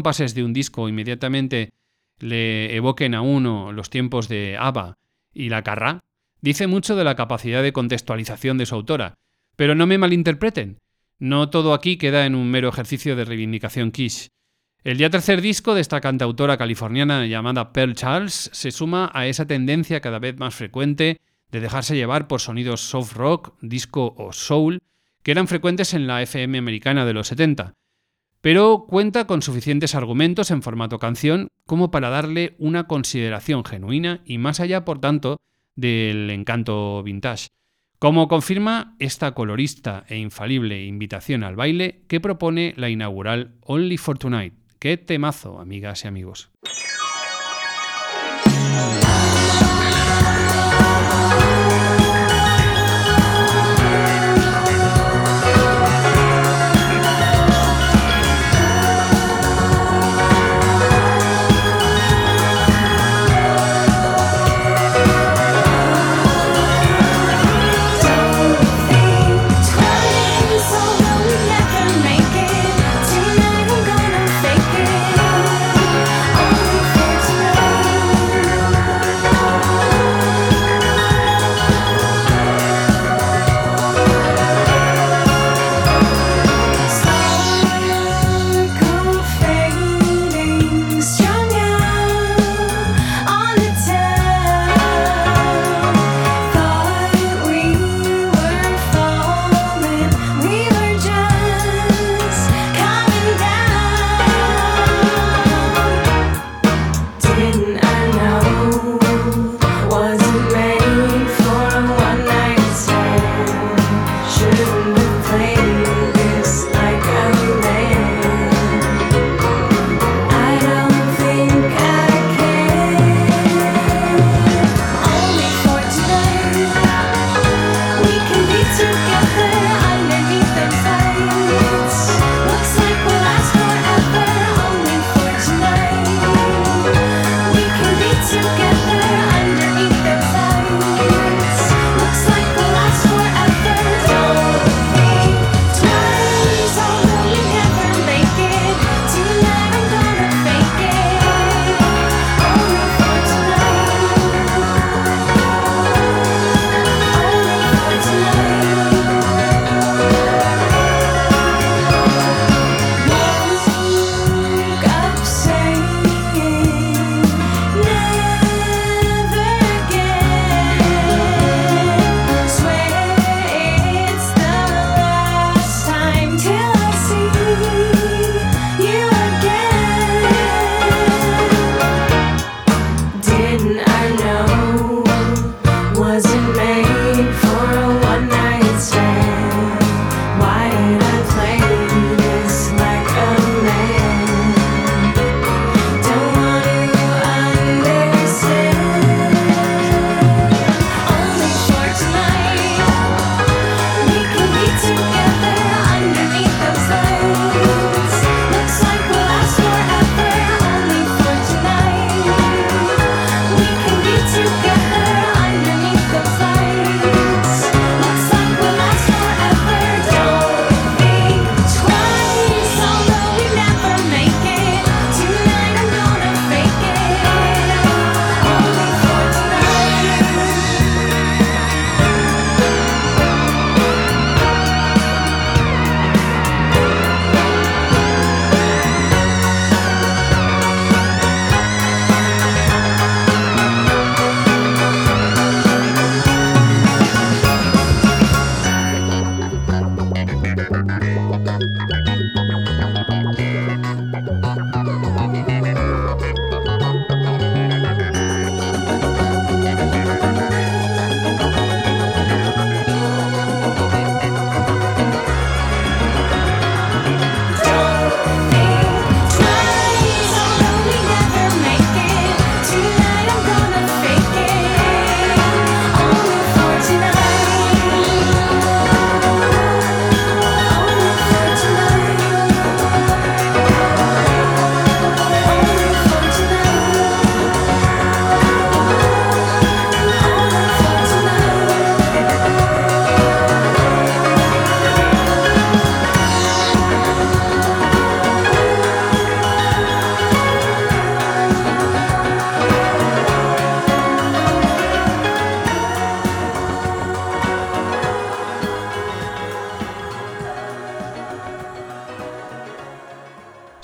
Compases 0.00 0.34
de 0.34 0.42
un 0.42 0.54
disco 0.54 0.88
inmediatamente 0.88 1.74
le 2.20 2.74
evoquen 2.74 3.14
a 3.14 3.20
uno 3.20 3.70
los 3.70 3.90
tiempos 3.90 4.28
de 4.28 4.56
ABBA 4.58 4.94
y 5.34 5.50
la 5.50 5.62
Carrá, 5.62 6.00
dice 6.40 6.66
mucho 6.66 6.96
de 6.96 7.04
la 7.04 7.16
capacidad 7.16 7.62
de 7.62 7.74
contextualización 7.74 8.56
de 8.56 8.64
su 8.64 8.76
autora. 8.76 9.12
Pero 9.56 9.74
no 9.74 9.86
me 9.86 9.98
malinterpreten, 9.98 10.78
no 11.18 11.50
todo 11.50 11.74
aquí 11.74 11.98
queda 11.98 12.24
en 12.24 12.34
un 12.34 12.50
mero 12.50 12.70
ejercicio 12.70 13.14
de 13.14 13.26
reivindicación 13.26 13.90
quiche. 13.90 14.28
El 14.84 14.96
ya 14.96 15.10
tercer 15.10 15.42
disco 15.42 15.74
de 15.74 15.82
esta 15.82 16.00
cantautora 16.00 16.56
californiana 16.56 17.26
llamada 17.26 17.74
Pearl 17.74 17.94
Charles 17.94 18.48
se 18.54 18.70
suma 18.70 19.10
a 19.12 19.26
esa 19.26 19.46
tendencia 19.46 20.00
cada 20.00 20.18
vez 20.18 20.38
más 20.38 20.54
frecuente 20.54 21.20
de 21.50 21.60
dejarse 21.60 21.94
llevar 21.94 22.26
por 22.26 22.40
sonidos 22.40 22.80
soft 22.80 23.12
rock, 23.12 23.52
disco 23.60 24.14
o 24.16 24.32
soul 24.32 24.78
que 25.22 25.32
eran 25.32 25.46
frecuentes 25.46 25.92
en 25.92 26.06
la 26.06 26.22
FM 26.22 26.56
americana 26.56 27.04
de 27.04 27.12
los 27.12 27.28
70 27.28 27.74
pero 28.40 28.86
cuenta 28.88 29.26
con 29.26 29.42
suficientes 29.42 29.94
argumentos 29.94 30.50
en 30.50 30.62
formato 30.62 30.98
canción 30.98 31.48
como 31.66 31.90
para 31.90 32.10
darle 32.10 32.54
una 32.58 32.86
consideración 32.86 33.64
genuina 33.64 34.22
y 34.24 34.38
más 34.38 34.60
allá, 34.60 34.84
por 34.84 35.00
tanto, 35.00 35.38
del 35.76 36.30
encanto 36.30 37.02
vintage. 37.02 37.48
Como 37.98 38.28
confirma 38.28 38.96
esta 38.98 39.34
colorista 39.34 40.04
e 40.08 40.16
infalible 40.16 40.86
invitación 40.86 41.44
al 41.44 41.56
baile 41.56 42.02
que 42.08 42.18
propone 42.18 42.72
la 42.76 42.88
inaugural 42.88 43.56
Only 43.60 43.98
for 43.98 44.16
Tonight. 44.16 44.54
¡Qué 44.78 44.96
temazo, 44.96 45.60
amigas 45.60 46.04
y 46.04 46.08
amigos! 46.08 46.50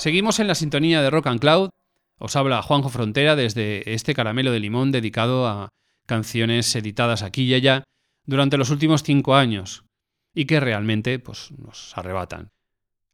Seguimos 0.07 0.39
en 0.39 0.47
la 0.47 0.55
sintonía 0.55 1.03
de 1.03 1.11
Rock 1.11 1.27
and 1.27 1.41
Cloud. 1.41 1.71
Os 2.21 2.37
habla 2.37 2.63
Juanjo 2.63 2.91
Frontera 2.91 3.35
desde 3.35 3.93
este 3.93 4.15
caramelo 4.15 4.53
de 4.53 4.61
limón 4.61 4.93
dedicado 4.93 5.49
a 5.49 5.71
canciones 6.07 6.73
editadas 6.77 7.25
aquí 7.25 7.43
y 7.43 7.55
allá 7.55 7.83
durante 8.25 8.57
los 8.57 8.71
últimos 8.71 9.03
cinco 9.03 9.35
años 9.35 9.85
y 10.33 10.45
que 10.45 10.61
realmente 10.61 11.19
pues, 11.19 11.51
nos 11.59 11.99
arrebatan. 11.99 12.53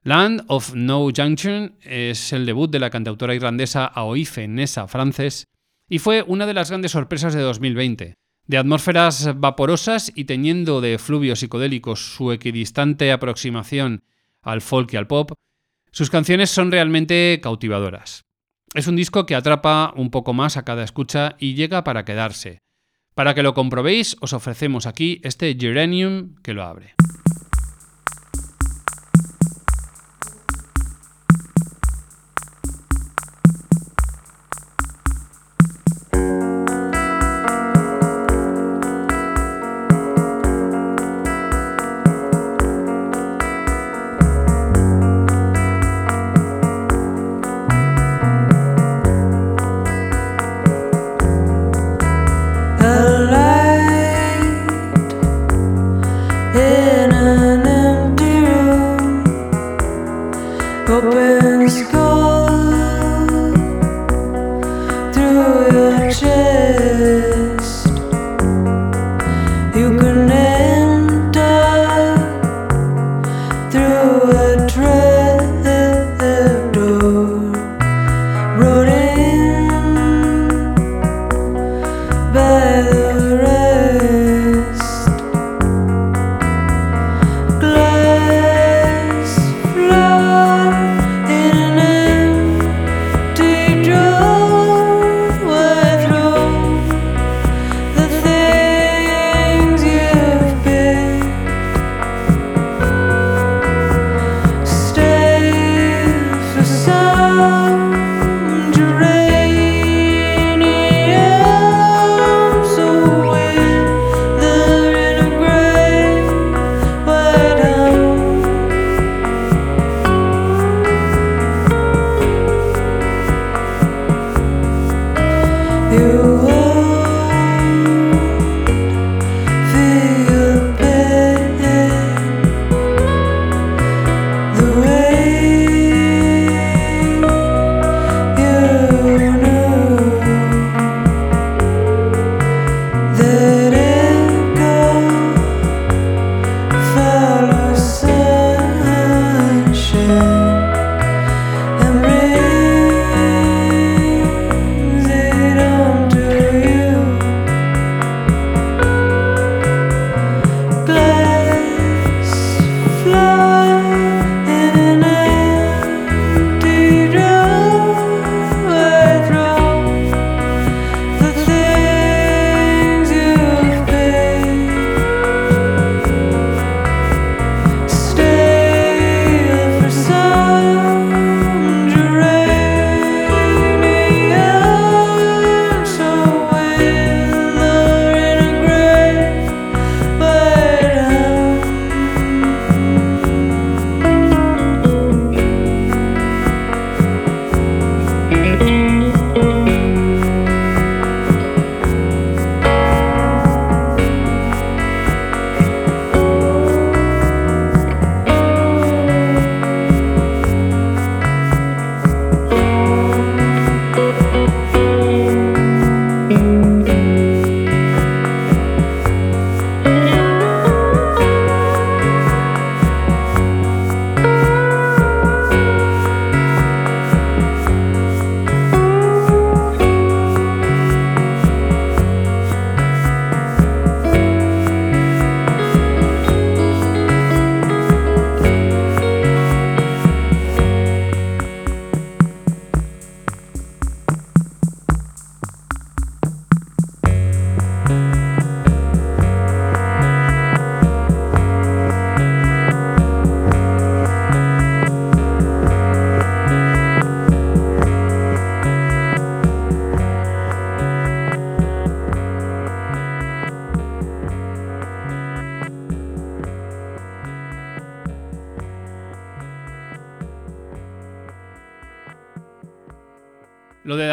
Land 0.03 0.45
of 0.49 0.75
No 0.75 1.09
Junction 1.17 1.79
es 1.81 2.31
el 2.35 2.45
debut 2.45 2.71
de 2.71 2.81
la 2.81 2.91
cantautora 2.91 3.35
irlandesa 3.35 3.87
Aoife 3.87 4.47
Nessa 4.47 4.87
Frances 4.87 5.47
y 5.89 5.99
fue 5.99 6.23
una 6.23 6.45
de 6.45 6.53
las 6.53 6.69
grandes 6.69 6.93
sorpresas 6.93 7.33
de 7.33 7.41
2020. 7.41 8.17
De 8.47 8.59
atmósferas 8.59 9.41
vaporosas 9.41 10.13
y 10.15 10.27
teniendo 10.27 10.83
de 10.83 10.99
fluvios 10.99 11.39
psicodélicos 11.39 12.15
su 12.15 12.33
equidistante 12.33 13.13
aproximación 13.13 14.05
al 14.43 14.61
folk 14.61 14.93
y 14.93 14.97
al 14.99 15.07
pop, 15.07 15.33
sus 15.93 16.09
canciones 16.09 16.51
son 16.51 16.73
realmente 16.73 17.39
cautivadoras. 17.43 18.25
Es 18.75 18.87
un 18.87 18.97
disco 18.97 19.27
que 19.27 19.35
atrapa 19.35 19.93
un 19.95 20.11
poco 20.11 20.33
más 20.33 20.57
a 20.57 20.65
cada 20.65 20.85
escucha 20.85 21.37
y 21.39 21.55
llega 21.55 21.85
para 21.85 22.07
quedarse. 22.07 22.61
Para 23.15 23.35
que 23.35 23.43
lo 23.43 23.53
comprobéis, 23.53 24.17
os 24.23 24.33
ofrecemos 24.33 24.87
aquí 24.87 25.21
este 25.23 25.55
Geranium 25.59 26.37
que 26.43 26.55
lo 26.55 26.63
abre. 26.63 26.95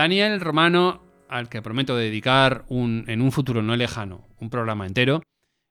Daniel 0.10 0.42
Romano, 0.42 1.04
al 1.30 1.50
que 1.50 1.62
prometo 1.62 1.96
dedicar 1.96 2.66
un- 2.68 3.06
en 3.08 3.22
un 3.22 3.32
futuro 3.32 3.62
no 3.62 3.76
lejano 3.76 4.28
un 4.40 4.50
programa 4.50 4.88
entero, 4.88 5.22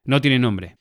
no 0.05 0.21
tiene 0.21 0.39
nombre. 0.39 0.77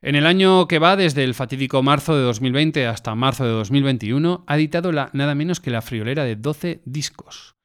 En 0.00 0.14
el 0.14 0.24
año 0.26 0.66
que 0.68 0.78
va, 0.78 0.96
desde 0.96 1.22
el 1.22 1.34
fatídico 1.34 1.82
marzo 1.82 2.16
de 2.16 2.22
2020 2.22 2.86
hasta 2.86 3.14
marzo 3.14 3.44
de 3.44 3.50
2021, 3.50 4.44
ha 4.46 4.56
editado 4.56 4.90
la, 4.90 5.10
nada 5.12 5.34
menos 5.34 5.60
que 5.60 5.70
la 5.70 5.82
friolera 5.82 6.24
de 6.24 6.36
12 6.36 6.80
discos, 6.86 7.56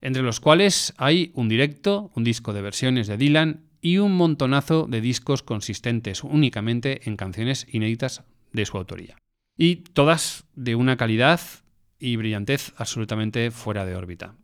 entre 0.00 0.22
los 0.22 0.40
cuales 0.40 0.94
hay 0.96 1.30
un 1.34 1.48
directo, 1.48 2.10
un 2.16 2.24
disco 2.24 2.52
de 2.52 2.62
versiones 2.62 3.06
de 3.06 3.18
Dylan 3.18 3.68
y 3.80 3.98
un 3.98 4.16
montonazo 4.16 4.88
de 4.88 5.00
discos 5.00 5.44
consistentes 5.44 6.24
únicamente 6.24 7.08
en 7.08 7.16
canciones 7.16 7.68
inéditas 7.70 8.24
de 8.52 8.66
su 8.66 8.76
autoría. 8.78 9.16
Y 9.56 9.76
todas 9.76 10.44
de 10.56 10.74
una 10.74 10.96
calidad 10.96 11.40
y 12.00 12.16
brillantez 12.16 12.72
absolutamente 12.76 13.52
fuera 13.52 13.84
de 13.86 13.94
órbita. 13.94 14.34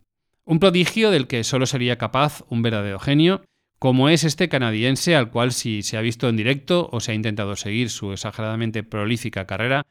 Un 0.45 0.59
prodigio 0.59 1.09
del 1.11 1.27
que 1.27 1.43
solo 1.43 1.65
sería 1.65 1.97
capaz 1.97 2.43
un 2.49 2.61
verdadero 2.61 2.99
genio, 2.99 3.41
como 3.79 4.09
es 4.09 4.23
este 4.23 4.47
canadiense 4.47 5.15
al 5.15 5.31
cual 5.31 5.51
si 5.51 5.81
se 5.81 5.97
ha 5.97 6.01
visto 6.01 6.29
en 6.29 6.37
directo 6.37 6.87
o 6.91 6.99
se 6.99 7.11
ha 7.11 7.15
intentado 7.15 7.55
seguir 7.55 7.89
su 7.89 8.11
exageradamente 8.11 8.83
prolífica 8.83 9.45
carrera, 9.45 9.85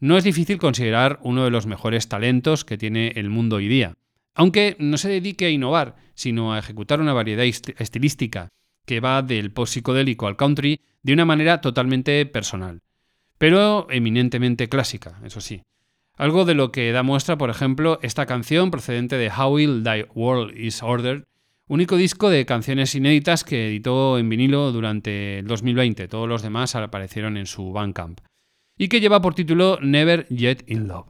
no 0.00 0.16
es 0.16 0.24
difícil 0.24 0.58
considerar 0.58 1.18
uno 1.22 1.44
de 1.44 1.50
los 1.50 1.66
mejores 1.66 2.08
talentos 2.08 2.64
que 2.64 2.78
tiene 2.78 3.12
el 3.16 3.28
mundo 3.30 3.56
hoy 3.56 3.68
día. 3.68 3.94
Aunque 4.34 4.76
no 4.78 4.96
se 4.96 5.08
dedique 5.08 5.46
a 5.46 5.50
innovar, 5.50 5.96
sino 6.14 6.52
a 6.54 6.58
ejecutar 6.58 7.00
una 7.00 7.12
variedad 7.12 7.44
est- 7.44 7.78
estilística 7.80 8.48
que 8.86 9.00
va 9.00 9.22
del 9.22 9.50
post 9.52 9.74
psicodélico 9.74 10.26
al 10.26 10.36
country 10.36 10.80
de 11.02 11.12
una 11.12 11.24
manera 11.24 11.60
totalmente 11.60 12.24
personal, 12.26 12.80
pero 13.36 13.86
eminentemente 13.90 14.68
clásica, 14.68 15.20
eso 15.24 15.40
sí. 15.40 15.62
Algo 16.18 16.44
de 16.44 16.54
lo 16.54 16.72
que 16.72 16.90
da 16.90 17.04
muestra, 17.04 17.38
por 17.38 17.48
ejemplo, 17.48 18.00
esta 18.02 18.26
canción 18.26 18.72
procedente 18.72 19.16
de 19.16 19.30
How 19.30 19.54
Will 19.54 19.84
Thy 19.84 20.04
World 20.14 20.58
Is 20.58 20.82
Ordered, 20.82 21.22
único 21.68 21.96
disco 21.96 22.28
de 22.28 22.44
canciones 22.44 22.94
inéditas 22.96 23.44
que 23.44 23.68
editó 23.68 24.18
en 24.18 24.28
vinilo 24.28 24.72
durante 24.72 25.38
el 25.38 25.46
2020. 25.46 26.08
Todos 26.08 26.28
los 26.28 26.42
demás 26.42 26.74
aparecieron 26.74 27.36
en 27.36 27.46
su 27.46 27.72
Bandcamp. 27.72 28.20
Y 28.76 28.88
que 28.88 29.00
lleva 29.00 29.22
por 29.22 29.34
título 29.34 29.78
Never 29.80 30.26
Yet 30.28 30.64
in 30.66 30.88
Love. 30.88 31.06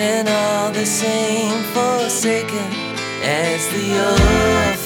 and 0.00 0.28
all 0.28 0.72
the 0.72 0.84
same 0.84 1.62
forsaken 1.72 2.70
as 3.22 3.68
the 3.68 3.86
orphans 3.94 4.83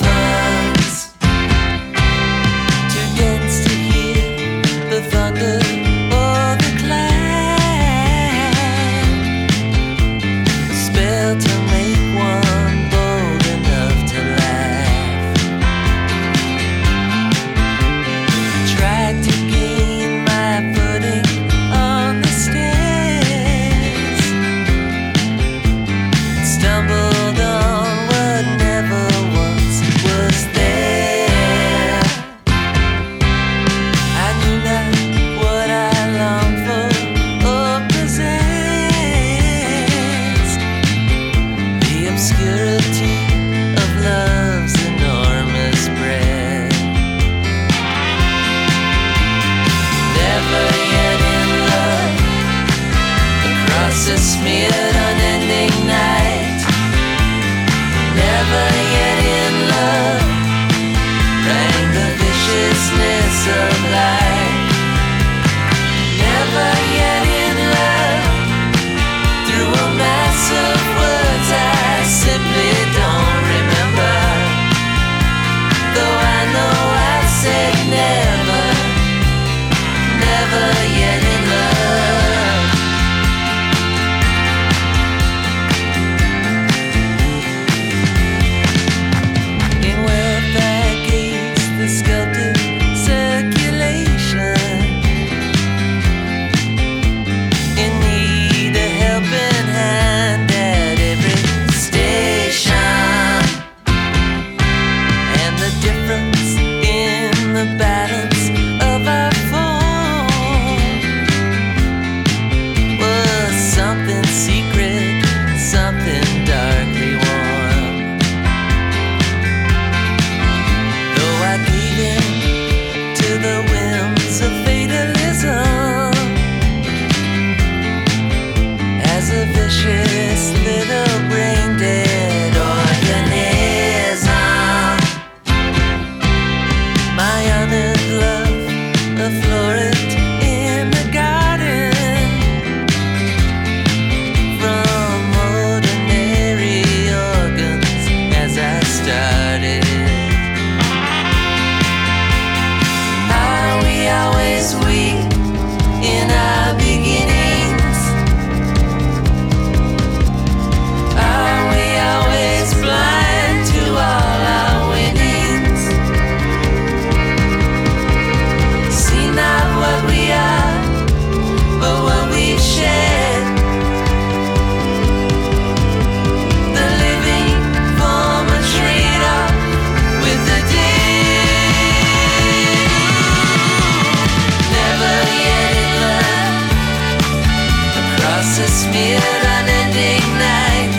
a 188.61 188.67
smeared 188.67 189.45
unending 189.57 190.27
night. 190.39 190.99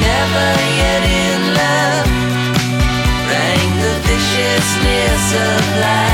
Never 0.00 0.50
yet 0.80 1.02
in 1.20 1.40
love 1.60 2.08
rang 3.28 3.70
the 3.84 3.94
viciousness 4.08 5.34
of 5.34 5.80
life. 5.80 6.11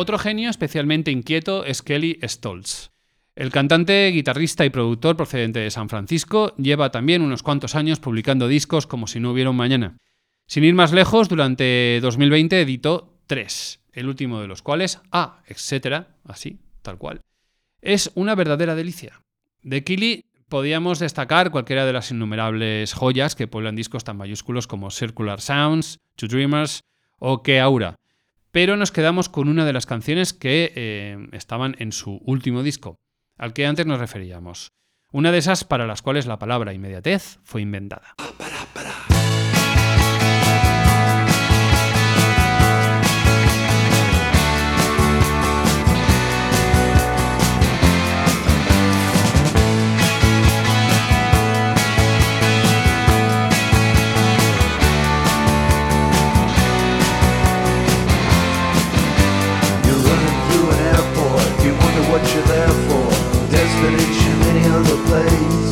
Otro 0.00 0.18
genio 0.18 0.48
especialmente 0.48 1.10
inquieto 1.10 1.66
es 1.66 1.82
Kelly 1.82 2.18
Stoltz. 2.22 2.90
El 3.36 3.50
cantante, 3.50 4.10
guitarrista 4.10 4.64
y 4.64 4.70
productor 4.70 5.14
procedente 5.14 5.58
de 5.58 5.70
San 5.70 5.90
Francisco 5.90 6.56
lleva 6.56 6.90
también 6.90 7.20
unos 7.20 7.42
cuantos 7.42 7.74
años 7.74 8.00
publicando 8.00 8.48
discos 8.48 8.86
como 8.86 9.06
si 9.06 9.20
no 9.20 9.30
hubiera 9.30 9.50
un 9.50 9.56
mañana. 9.56 9.98
Sin 10.46 10.64
ir 10.64 10.72
más 10.72 10.92
lejos, 10.92 11.28
durante 11.28 12.00
2020 12.00 12.62
editó 12.62 13.18
tres, 13.26 13.80
el 13.92 14.08
último 14.08 14.40
de 14.40 14.46
los 14.48 14.62
cuales, 14.62 15.02
A, 15.12 15.42
etcétera, 15.46 16.16
así, 16.24 16.60
tal 16.80 16.96
cual, 16.96 17.20
es 17.82 18.10
una 18.14 18.34
verdadera 18.34 18.74
delicia. 18.74 19.20
De 19.60 19.84
Kili 19.84 20.24
podíamos 20.48 20.98
destacar 20.98 21.50
cualquiera 21.50 21.84
de 21.84 21.92
las 21.92 22.10
innumerables 22.10 22.94
joyas 22.94 23.36
que 23.36 23.48
pueblan 23.48 23.76
discos 23.76 24.04
tan 24.04 24.16
mayúsculos 24.16 24.66
como 24.66 24.90
Circular 24.90 25.42
Sounds, 25.42 25.98
Two 26.16 26.28
Dreamers 26.30 26.84
o 27.18 27.42
Que 27.42 27.60
Aura, 27.60 27.96
pero 28.52 28.76
nos 28.76 28.92
quedamos 28.92 29.28
con 29.28 29.48
una 29.48 29.64
de 29.64 29.72
las 29.72 29.86
canciones 29.86 30.32
que 30.32 30.72
eh, 30.74 31.28
estaban 31.32 31.76
en 31.78 31.92
su 31.92 32.20
último 32.24 32.62
disco, 32.62 32.96
al 33.36 33.52
que 33.52 33.66
antes 33.66 33.86
nos 33.86 34.00
referíamos. 34.00 34.72
Una 35.12 35.32
de 35.32 35.38
esas 35.38 35.64
para 35.64 35.86
las 35.86 36.02
cuales 36.02 36.26
la 36.26 36.38
palabra 36.38 36.72
inmediatez 36.72 37.40
fue 37.42 37.62
inventada. 37.62 38.14
Destination, 63.90 64.38
any 64.50 64.66
other 64.70 64.98
place. 65.10 65.70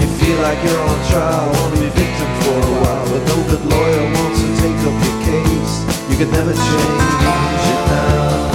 You 0.00 0.08
feel 0.20 0.38
like 0.42 0.60
you're 0.62 0.78
on 0.78 0.98
trial, 1.08 1.48
want 1.54 1.74
to 1.74 1.80
be 1.80 1.88
victim 1.88 2.28
for 2.42 2.58
a 2.58 2.74
while, 2.84 3.06
but 3.08 3.22
no 3.24 3.36
good 3.48 3.64
lawyer 3.64 4.04
wants 4.12 4.40
to 4.42 4.48
take 4.60 4.76
up 4.84 4.92
your 4.92 5.16
case. 5.24 5.74
You 6.10 6.16
can 6.18 6.30
never 6.30 6.52
change 6.52 7.64
it 7.72 7.82
now. 7.88 8.52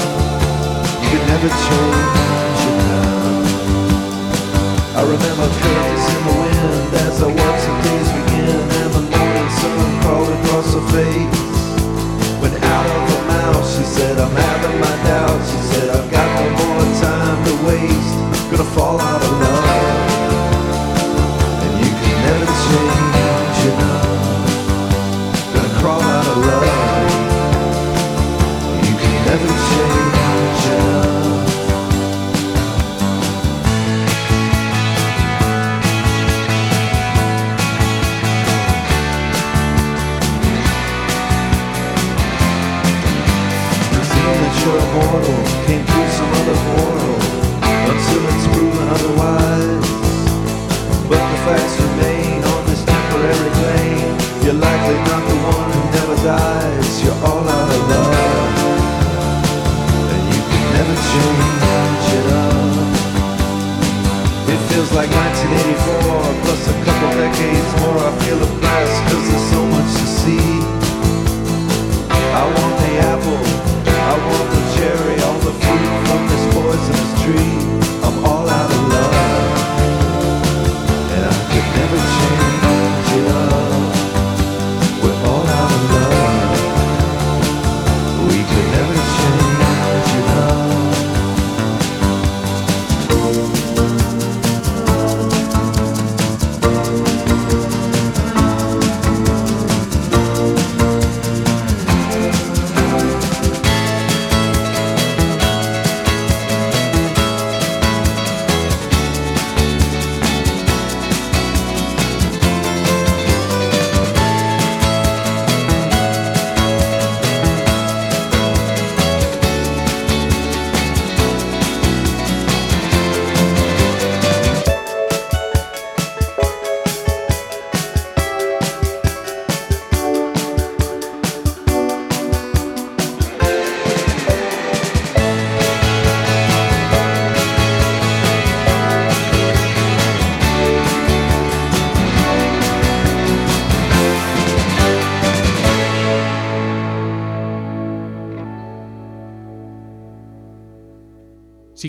You 1.02 1.08
can 1.18 1.24
never 1.34 1.50
change 1.66 2.62
it 2.70 2.78
now. 2.94 3.42
I 4.98 5.02
remember 5.02 5.48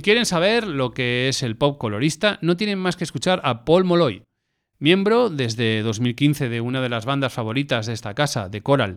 quieren 0.04 0.26
saber 0.26 0.66
lo 0.66 0.92
que 0.92 1.28
es 1.28 1.42
el 1.42 1.56
pop 1.56 1.78
colorista, 1.78 2.38
no 2.42 2.58
tienen 2.58 2.78
más 2.78 2.94
que 2.94 3.04
escuchar 3.04 3.40
a 3.42 3.64
Paul 3.64 3.84
Molloy, 3.84 4.22
miembro 4.78 5.30
desde 5.30 5.80
2015 5.80 6.50
de 6.50 6.60
una 6.60 6.82
de 6.82 6.90
las 6.90 7.06
bandas 7.06 7.32
favoritas 7.32 7.86
de 7.86 7.94
esta 7.94 8.12
casa, 8.12 8.50
de 8.50 8.60
Coral, 8.60 8.96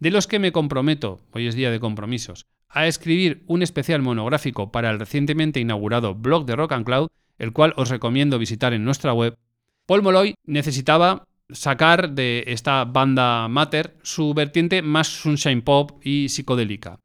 de 0.00 0.10
los 0.10 0.26
que 0.26 0.38
me 0.38 0.52
comprometo, 0.52 1.20
hoy 1.32 1.46
es 1.46 1.54
día 1.54 1.70
de 1.70 1.78
compromisos, 1.78 2.46
a 2.70 2.86
escribir 2.86 3.44
un 3.46 3.62
especial 3.62 4.00
monográfico 4.00 4.72
para 4.72 4.88
el 4.88 4.98
recientemente 4.98 5.60
inaugurado 5.60 6.14
blog 6.14 6.46
de 6.46 6.56
Rock 6.56 6.72
and 6.72 6.86
Cloud, 6.86 7.08
el 7.36 7.52
cual 7.52 7.74
os 7.76 7.90
recomiendo 7.90 8.38
visitar 8.38 8.72
en 8.72 8.82
nuestra 8.82 9.12
web. 9.12 9.36
Paul 9.84 10.00
Molloy 10.00 10.36
necesitaba 10.46 11.26
sacar 11.50 12.12
de 12.12 12.44
esta 12.46 12.82
banda 12.86 13.46
Matter 13.48 13.98
su 14.02 14.32
vertiente 14.32 14.80
más 14.80 15.08
sunshine 15.08 15.60
pop 15.60 16.00
y 16.02 16.30
psicodélica. 16.30 16.98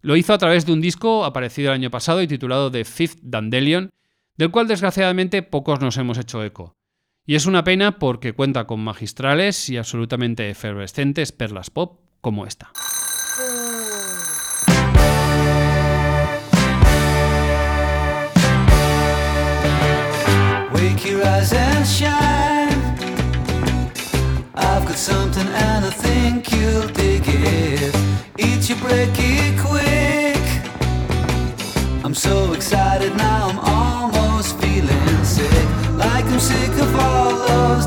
Lo 0.00 0.16
hizo 0.16 0.32
a 0.32 0.38
través 0.38 0.64
de 0.64 0.72
un 0.72 0.80
disco 0.80 1.24
aparecido 1.24 1.70
el 1.70 1.74
año 1.74 1.90
pasado 1.90 2.22
y 2.22 2.28
titulado 2.28 2.70
The 2.70 2.84
Fifth 2.84 3.18
Dandelion, 3.22 3.90
del 4.36 4.50
cual 4.52 4.68
desgraciadamente 4.68 5.42
pocos 5.42 5.80
nos 5.80 5.96
hemos 5.96 6.18
hecho 6.18 6.44
eco. 6.44 6.76
Y 7.26 7.34
es 7.34 7.46
una 7.46 7.64
pena 7.64 7.98
porque 7.98 8.32
cuenta 8.32 8.66
con 8.66 8.80
magistrales 8.80 9.68
y 9.68 9.76
absolutamente 9.76 10.48
efervescentes 10.50 11.32
perlas 11.32 11.70
pop 11.70 12.00
como 12.20 12.46
esta. 12.46 12.70
I've 24.60 24.86
got 24.86 24.96
something 24.96 25.46
and 25.46 25.84
I 25.84 25.90
think 25.90 26.52
you'll 26.52 26.88
it. 29.78 29.87
So 32.18 32.52
excited 32.52 33.14
now, 33.16 33.48
I'm 33.48 34.10
almost 34.10 34.58
feeling 34.58 35.24
sick. 35.24 35.68
Like 35.94 36.24
I'm 36.24 36.40
sick 36.40 36.72
of 36.72 36.92
all 36.96 37.46
those 37.46 37.86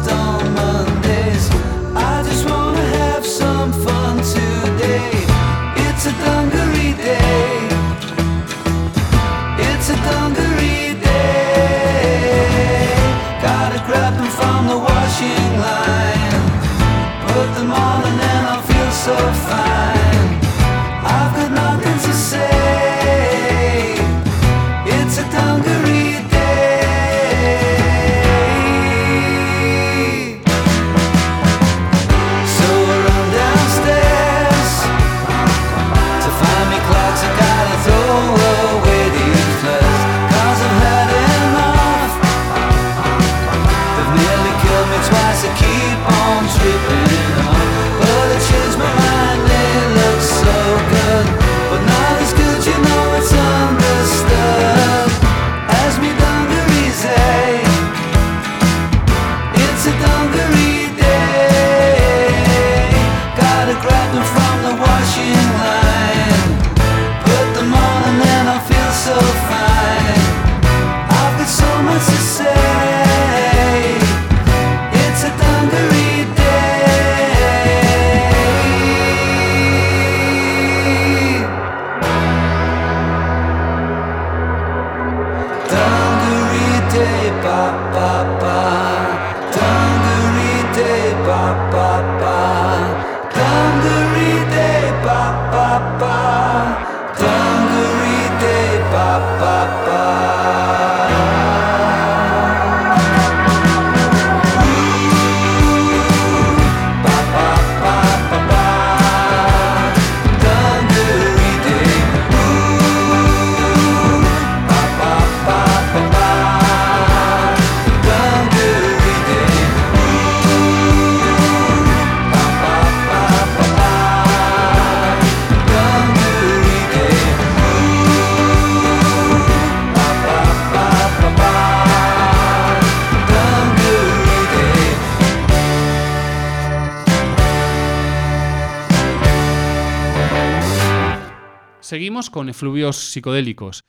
Seguimos 141.92 142.30
con 142.30 142.48
efluvios 142.48 142.96
psicodélicos, 142.96 143.84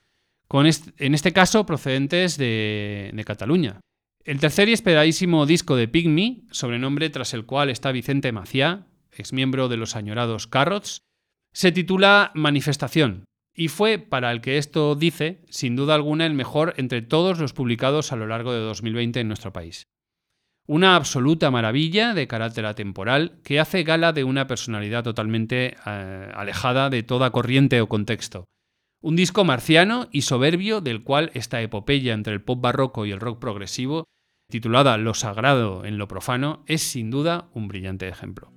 en 0.51 1.15
este 1.15 1.33
caso 1.33 1.65
procedentes 1.65 2.37
de, 2.37 3.13
de 3.15 3.25
Cataluña. 3.25 3.79
El 4.25 4.41
tercer 4.41 4.69
y 4.69 4.73
esperadísimo 4.73 5.47
disco 5.47 5.77
de 5.77 5.87
Pygmy, 5.87 6.49
sobrenombre 6.51 7.11
tras 7.11 7.33
el 7.33 7.47
cual 7.47 7.71
está 7.71 7.93
Vicente 7.93 8.33
Maciá, 8.33 8.89
exmiembro 9.13 9.69
de 9.69 9.77
los 9.77 9.95
añorados 9.95 10.49
Carrots, 10.49 11.03
se 11.53 11.71
titula 11.71 12.33
Manifestación 12.35 13.23
y 13.55 13.69
fue, 13.69 13.99
para 13.99 14.33
el 14.33 14.41
que 14.41 14.59
esto 14.59 14.97
dice, 14.97 15.45
sin 15.49 15.77
duda 15.77 15.95
alguna 15.95 16.27
el 16.27 16.35
mejor 16.35 16.75
entre 16.79 17.03
todos 17.03 17.39
los 17.39 17.53
publicados 17.53 18.11
a 18.11 18.17
lo 18.17 18.27
largo 18.27 18.53
de 18.53 18.59
2020 18.59 19.21
en 19.21 19.29
nuestro 19.29 19.53
país. 19.53 19.85
Una 20.67 20.95
absoluta 20.95 21.51
maravilla 21.51 22.15
de 22.15 22.29
carácter 22.29 22.67
atemporal 22.67 23.41
que 23.43 23.59
hace 23.59 23.83
gala 23.83 24.13
de 24.13 24.23
una 24.23 24.47
personalidad 24.47 25.03
totalmente 25.03 25.75
eh, 25.85 26.33
alejada 26.35 26.89
de 26.89 27.03
toda 27.03 27.33
corriente 27.33 27.81
o 27.81 27.89
contexto. 27.89 28.45
Un 29.01 29.17
disco 29.17 29.45
marciano 29.45 30.09
y 30.13 30.23
soberbio 30.23 30.81
del 30.81 31.03
cual 31.03 31.33
esta 31.35 31.61
epopeya 31.61 32.15
entre 32.15 32.33
el 32.33 32.43
pop 32.43 32.61
barroco 32.61 33.05
y 33.07 33.11
el 33.11 33.19
rock 33.19 33.41
progresivo, 33.41 34.05
titulada 34.49 34.97
Lo 34.99 35.15
sagrado 35.15 35.85
en 35.85 35.99
lo 35.99 36.07
profano, 36.07 36.63
es 36.69 36.83
sin 36.83 37.11
duda 37.11 37.49
un 37.55 37.67
brillante 37.67 38.07
ejemplo. 38.07 38.53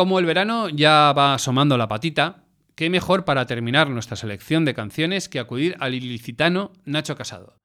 Como 0.00 0.18
el 0.18 0.24
verano 0.24 0.70
ya 0.70 1.12
va 1.12 1.34
asomando 1.34 1.76
la 1.76 1.86
patita, 1.86 2.46
qué 2.74 2.88
mejor 2.88 3.26
para 3.26 3.44
terminar 3.44 3.90
nuestra 3.90 4.16
selección 4.16 4.64
de 4.64 4.72
canciones 4.72 5.28
que 5.28 5.38
acudir 5.38 5.76
al 5.78 5.92
ilicitano 5.92 6.72
Nacho 6.86 7.16
Casado, 7.16 7.58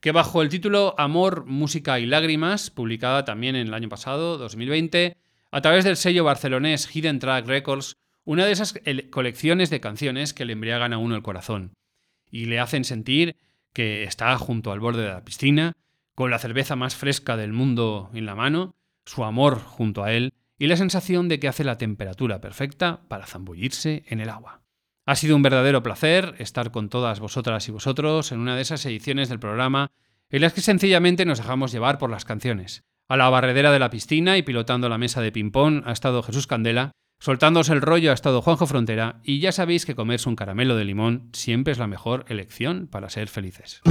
que 0.00 0.10
bajo 0.10 0.42
el 0.42 0.48
título 0.48 0.96
Amor, 0.98 1.44
Música 1.46 2.00
y 2.00 2.06
Lágrimas, 2.06 2.70
publicada 2.70 3.24
también 3.24 3.54
en 3.54 3.68
el 3.68 3.74
año 3.74 3.88
pasado, 3.88 4.36
2020, 4.36 5.16
a 5.52 5.60
través 5.60 5.84
del 5.84 5.96
sello 5.96 6.24
barcelonés 6.24 6.88
Hidden 6.92 7.20
Track 7.20 7.46
Records, 7.46 7.98
una 8.24 8.46
de 8.46 8.50
esas 8.50 8.74
colecciones 9.12 9.70
de 9.70 9.78
canciones 9.78 10.34
que 10.34 10.44
le 10.44 10.54
embriagan 10.54 10.92
a 10.92 10.98
uno 10.98 11.14
el 11.14 11.22
corazón 11.22 11.76
y 12.32 12.46
le 12.46 12.58
hacen 12.58 12.82
sentir 12.82 13.36
que 13.72 14.02
está 14.02 14.36
junto 14.38 14.72
al 14.72 14.80
borde 14.80 15.02
de 15.02 15.10
la 15.10 15.24
piscina, 15.24 15.74
con 16.16 16.32
la 16.32 16.40
cerveza 16.40 16.74
más 16.74 16.96
fresca 16.96 17.36
del 17.36 17.52
mundo 17.52 18.10
en 18.12 18.26
la 18.26 18.34
mano, 18.34 18.74
su 19.04 19.22
amor 19.22 19.60
junto 19.60 20.02
a 20.02 20.12
él 20.12 20.32
y 20.58 20.66
la 20.66 20.76
sensación 20.76 21.28
de 21.28 21.38
que 21.38 21.48
hace 21.48 21.64
la 21.64 21.78
temperatura 21.78 22.40
perfecta 22.40 23.00
para 23.08 23.26
zambullirse 23.26 24.04
en 24.08 24.20
el 24.20 24.30
agua. 24.30 24.62
Ha 25.04 25.14
sido 25.14 25.36
un 25.36 25.42
verdadero 25.42 25.82
placer 25.82 26.34
estar 26.38 26.72
con 26.72 26.88
todas 26.88 27.20
vosotras 27.20 27.68
y 27.68 27.72
vosotros 27.72 28.32
en 28.32 28.40
una 28.40 28.56
de 28.56 28.62
esas 28.62 28.84
ediciones 28.86 29.28
del 29.28 29.38
programa 29.38 29.90
en 30.30 30.40
las 30.40 30.52
que 30.52 30.60
sencillamente 30.60 31.24
nos 31.24 31.38
dejamos 31.38 31.70
llevar 31.70 31.98
por 31.98 32.10
las 32.10 32.24
canciones. 32.24 32.82
A 33.08 33.16
la 33.16 33.28
barredera 33.28 33.70
de 33.70 33.78
la 33.78 33.90
piscina 33.90 34.36
y 34.36 34.42
pilotando 34.42 34.88
la 34.88 34.98
mesa 34.98 35.20
de 35.20 35.30
ping-pong 35.30 35.82
ha 35.86 35.92
estado 35.92 36.24
Jesús 36.24 36.48
Candela, 36.48 36.90
soltándose 37.20 37.72
el 37.72 37.82
rollo 37.82 38.10
ha 38.10 38.14
estado 38.14 38.42
Juanjo 38.42 38.66
Frontera 38.66 39.20
y 39.22 39.38
ya 39.38 39.52
sabéis 39.52 39.86
que 39.86 39.94
comerse 39.94 40.28
un 40.28 40.34
caramelo 40.34 40.74
de 40.76 40.84
limón 40.84 41.30
siempre 41.32 41.72
es 41.72 41.78
la 41.78 41.86
mejor 41.86 42.24
elección 42.28 42.88
para 42.88 43.08
ser 43.08 43.28
felices. 43.28 43.82